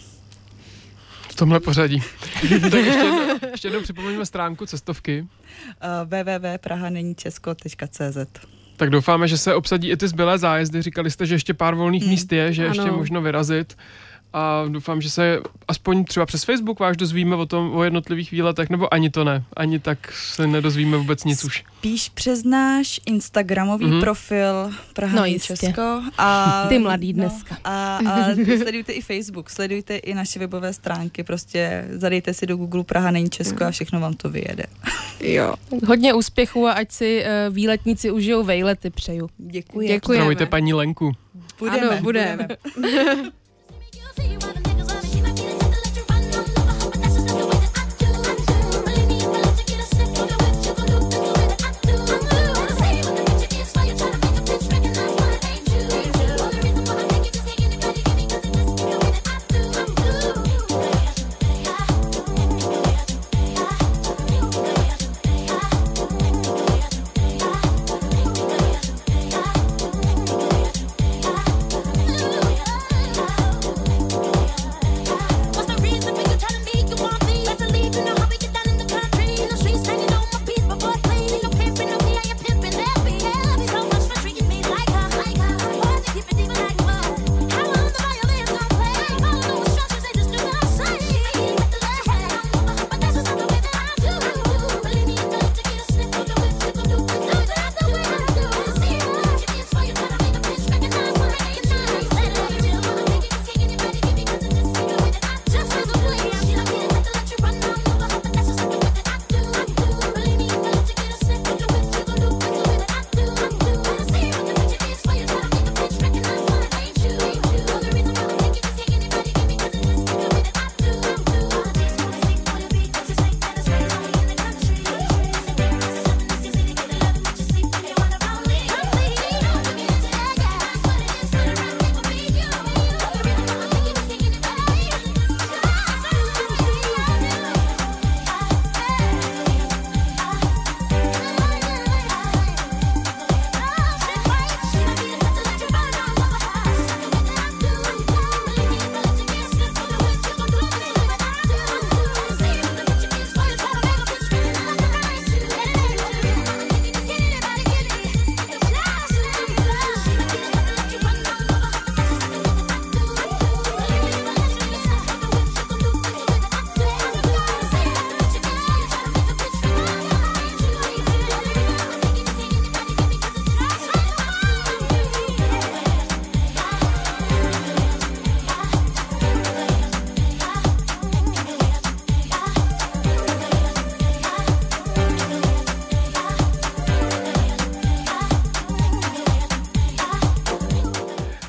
V 1.34 1.36
tomhle 1.36 1.60
pořadí. 1.60 2.00
tak 2.70 2.74
ještě 2.74 2.98
jednou, 3.00 3.28
ještě 3.50 3.68
jednou 3.68 3.80
připomeňme 3.82 4.26
stránku 4.26 4.66
cestovky. 4.66 5.20
Uh, 5.20 5.26
www.prahaneníčesko.cz 6.04 8.16
Tak 8.76 8.90
doufáme, 8.90 9.28
že 9.28 9.38
se 9.38 9.54
obsadí 9.54 9.90
i 9.90 9.96
ty 9.96 10.08
zbylé 10.08 10.38
zájezdy. 10.38 10.82
Říkali 10.82 11.10
jste, 11.10 11.26
že 11.26 11.34
ještě 11.34 11.54
pár 11.54 11.74
volných 11.74 12.02
Hmm. 12.02 12.10
míst 12.10 12.32
je, 12.32 12.52
že 12.52 12.64
ještě 12.64 12.82
Ano. 12.82 12.96
možno 12.96 13.22
vyrazit. 13.22 13.76
A 14.36 14.64
doufám, 14.68 15.00
že 15.00 15.10
se 15.10 15.40
aspoň 15.68 16.04
třeba 16.04 16.26
přes 16.26 16.44
Facebook 16.44 16.80
váš 16.80 16.96
dozvíme 16.96 17.36
o 17.36 17.46
tom, 17.46 17.74
o 17.76 17.84
jednotlivých 17.84 18.30
výletech, 18.30 18.70
nebo 18.70 18.94
ani 18.94 19.10
to 19.10 19.24
ne. 19.24 19.44
Ani 19.56 19.78
tak 19.78 20.12
se 20.12 20.46
nedozvíme 20.46 20.96
vůbec 20.96 21.24
nic 21.24 21.44
už. 21.44 21.64
Píš 21.80 22.08
přes 22.08 22.44
náš 22.44 23.00
Instagramový 23.06 23.84
Mhm. 23.84 23.94
mm-hmm. 23.94 24.00
profil 24.00 24.70
Praha 24.92 25.14
No 25.14 25.20
no, 25.20 25.26
jistě. 25.26 25.56
Česko. 25.56 26.02
A, 26.18 26.64
Ty 26.68 26.78
mladý 26.78 27.12
dneska. 27.12 27.54
No, 27.54 27.60
a, 27.70 27.96
a 27.96 28.24
sledujte 28.62 28.92
i 28.92 29.00
Facebook, 29.02 29.50
sledujte 29.50 29.96
i 29.96 30.14
naše 30.14 30.38
webové 30.38 30.72
stránky, 30.72 31.22
prostě 31.24 31.88
zadejte 31.90 32.34
si 32.34 32.46
do 32.46 32.56
Google 32.56 32.84
Praha 32.84 33.10
není 33.10 33.30
Česko 33.30 33.64
a 33.64 33.70
všechno 33.70 34.00
vám 34.00 34.14
to 34.14 34.30
vyjede. 34.30 34.64
Jo. 35.20 35.54
Hodně 35.86 36.14
úspěchů 36.14 36.66
a 36.66 36.72
ať 36.72 36.92
si 36.92 37.24
uh, 37.48 37.54
výletníci 37.54 38.10
užijou 38.10 38.44
vejlety 38.44 38.90
přeju. 38.90 39.28
Děkuji. 39.38 39.88
Děkujeme. 39.88 40.18
Zdravujte 40.20 40.46
paní 40.46 40.74
Lenku. 40.74 41.12
Budeme, 41.58 41.88
Ano, 41.88 42.02
budeme. 42.02 42.48
see 44.16 44.26
you 44.28 44.38
on 44.38 44.54
the 44.54 44.63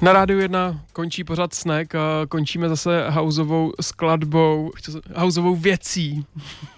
Na 0.05 0.13
rádiu 0.13 0.39
1 0.39 0.81
končí 0.93 1.23
pořád 1.23 1.53
snack 1.53 1.95
a 1.95 2.25
končíme 2.29 2.69
zase 2.69 3.09
houseovou 3.09 3.73
skladbou, 3.81 4.71
houseovou 5.15 5.55
věcí. 5.55 6.25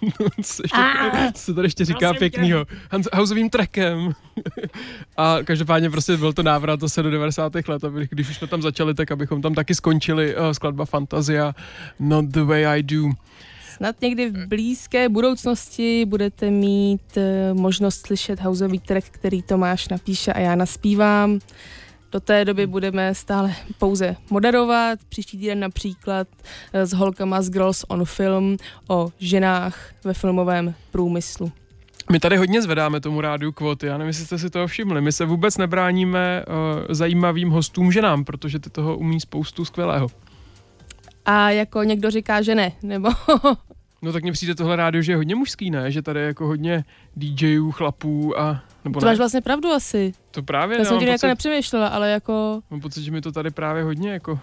co, 0.44 0.64
ještě, 0.64 0.78
se 1.36 1.54
tady 1.54 1.66
ještě 1.66 1.86
říká 1.86 2.14
pěknýho. 2.14 2.66
Houseovým 3.14 3.50
trackem. 3.50 4.12
a 5.18 5.38
každopádně 5.44 5.90
prostě 5.90 6.18
byl 6.18 6.34
to 6.34 6.44
návrat 6.44 6.80
zase 6.80 7.04
do 7.04 7.12
90. 7.12 7.54
let, 7.68 7.84
aby, 7.84 8.08
když 8.12 8.30
už 8.30 8.38
jsme 8.38 8.48
tam 8.48 8.62
začali, 8.62 8.94
tak 8.94 9.12
abychom 9.12 9.42
tam 9.42 9.54
taky 9.54 9.76
skončili 9.76 10.36
uh, 10.36 10.52
skladba 10.52 10.86
Fantazia 10.86 11.54
Not 12.00 12.26
the 12.26 12.42
way 12.42 12.68
I 12.68 12.84
do. 12.84 13.10
Snad 13.76 14.02
někdy 14.02 14.30
v 14.30 14.48
blízké 14.48 15.10
budoucnosti 15.10 16.06
budete 16.06 16.52
mít 16.52 17.18
eh, 17.18 17.54
možnost 17.54 18.06
slyšet 18.08 18.40
houseový 18.40 18.80
track, 18.80 19.06
který 19.12 19.42
Tomáš 19.42 19.88
napíše 19.88 20.34
a 20.34 20.40
já 20.40 20.56
naspívám. 20.56 21.40
Do 22.12 22.20
té 22.20 22.46
doby 22.46 22.68
budeme 22.68 23.16
stále 23.16 23.56
pouze 23.78 24.16
moderovat. 24.30 25.00
Příští 25.10 25.38
týden 25.38 25.60
například 25.60 26.28
eh, 26.74 26.86
s 26.86 26.94
holkama 26.94 27.42
z 27.42 27.50
Girls 27.50 27.86
on 27.88 28.06
Film 28.06 28.58
o 28.88 29.10
ženách 29.20 29.92
ve 30.04 30.14
filmovém 30.14 30.74
průmyslu. 30.92 31.52
My 32.12 32.20
tady 32.20 32.38
hodně 32.38 32.62
zvedáme 32.62 33.00
tomu 33.00 33.22
rádiu 33.22 33.52
kvóty, 33.52 33.88
já 33.88 33.98
nevím, 33.98 34.08
jestli 34.08 34.26
jste 34.26 34.40
si 34.40 34.50
toho 34.50 34.68
všimli. 34.68 35.02
My 35.02 35.12
se 35.12 35.26
vůbec 35.26 35.58
nebráníme 35.58 36.44
uh, 36.48 36.56
zajímavým 36.90 37.50
hostům 37.50 37.92
ženám, 37.92 38.26
protože 38.26 38.60
ty 38.60 38.70
toho 38.70 38.98
umí 38.98 39.20
spoustu 39.20 39.66
skvělého. 39.66 40.08
A 41.26 41.50
jako 41.50 41.84
někdo 41.84 42.12
říká, 42.12 42.42
že 42.42 42.56
ne, 42.56 42.72
nebo 42.84 43.10
No 44.02 44.14
tak 44.14 44.24
mně 44.24 44.32
přijde 44.32 44.56
tohle 44.56 44.76
rádio, 44.76 45.02
že 45.02 45.12
je 45.12 45.16
hodně 45.16 45.36
mužský, 45.36 45.72
ne? 45.72 45.92
Že 45.92 46.02
tady 46.02 46.20
je 46.20 46.26
jako 46.26 46.48
hodně 46.48 46.86
DJů, 47.16 47.72
chlapů 47.72 48.40
a... 48.40 48.62
Nebo 48.86 49.00
to 49.00 49.06
ne? 49.06 49.12
máš 49.12 49.18
vlastně 49.18 49.42
pravdu 49.42 49.70
asi. 49.70 50.14
To 50.32 50.44
právě, 50.44 50.78
Já 50.78 50.86
jsem 50.86 51.00
tím 51.00 51.08
jako 51.08 51.28
nepřemýšlela, 51.28 51.88
ale 51.88 52.10
jako... 52.12 52.62
mám 52.72 52.82
pocit, 52.82 53.04
že 53.04 53.12
mi 53.12 53.22
to 53.22 53.32
tady 53.32 53.52
právě 53.52 53.84
hodně 53.84 54.12
jako 54.12 54.40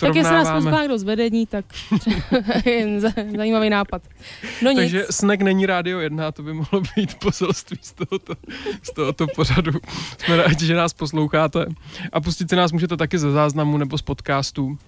Tak 0.00 0.14
jestli 0.14 0.34
nás 0.34 0.50
pozná 0.50 0.84
kdo 0.86 0.98
z 0.98 1.02
vedení, 1.02 1.46
tak 1.46 1.64
jen 2.64 3.00
za- 3.00 3.12
zajímavý 3.36 3.70
nápad. 3.70 4.02
No 4.62 4.70
nic. 4.70 4.78
Takže 4.78 5.06
snack 5.10 5.42
není 5.42 5.66
rádio 5.66 6.00
1, 6.00 6.28
a 6.28 6.32
to 6.32 6.42
by 6.42 6.52
mohlo 6.52 6.82
být 6.96 7.14
poselství 7.14 7.78
z 7.82 7.92
tohoto, 7.92 8.34
z 8.82 8.92
tohoto 8.92 9.26
pořadu. 9.26 9.72
Jsme 10.18 10.36
rádi, 10.36 10.66
že 10.66 10.74
nás 10.74 10.92
posloucháte. 10.92 11.66
A 12.12 12.20
pustit 12.20 12.50
si 12.50 12.56
nás 12.56 12.72
můžete 12.72 12.96
taky 12.96 13.18
ze 13.18 13.30
záznamu 13.30 13.78
nebo 13.78 13.98
z 13.98 14.02
podcastů. 14.02 14.78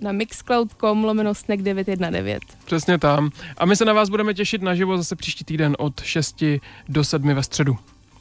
Na 0.00 0.12
mixcloud.com 0.12 1.04
lomeno 1.04 1.34
snack 1.34 1.62
919. 1.62 2.40
Přesně 2.64 2.98
tam. 2.98 3.30
A 3.58 3.66
my 3.66 3.76
se 3.76 3.84
na 3.84 3.92
vás 3.92 4.08
budeme 4.08 4.34
těšit 4.34 4.62
naživo 4.62 4.96
zase 4.96 5.16
příští 5.16 5.44
týden 5.44 5.76
od 5.78 6.00
6 6.00 6.44
do 6.88 7.04
7 7.04 7.34
ve 7.34 7.42
středu. 7.42 7.76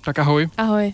Tak 0.05 0.19
ahoj. 0.19 0.49
Ahoj. 0.57 0.93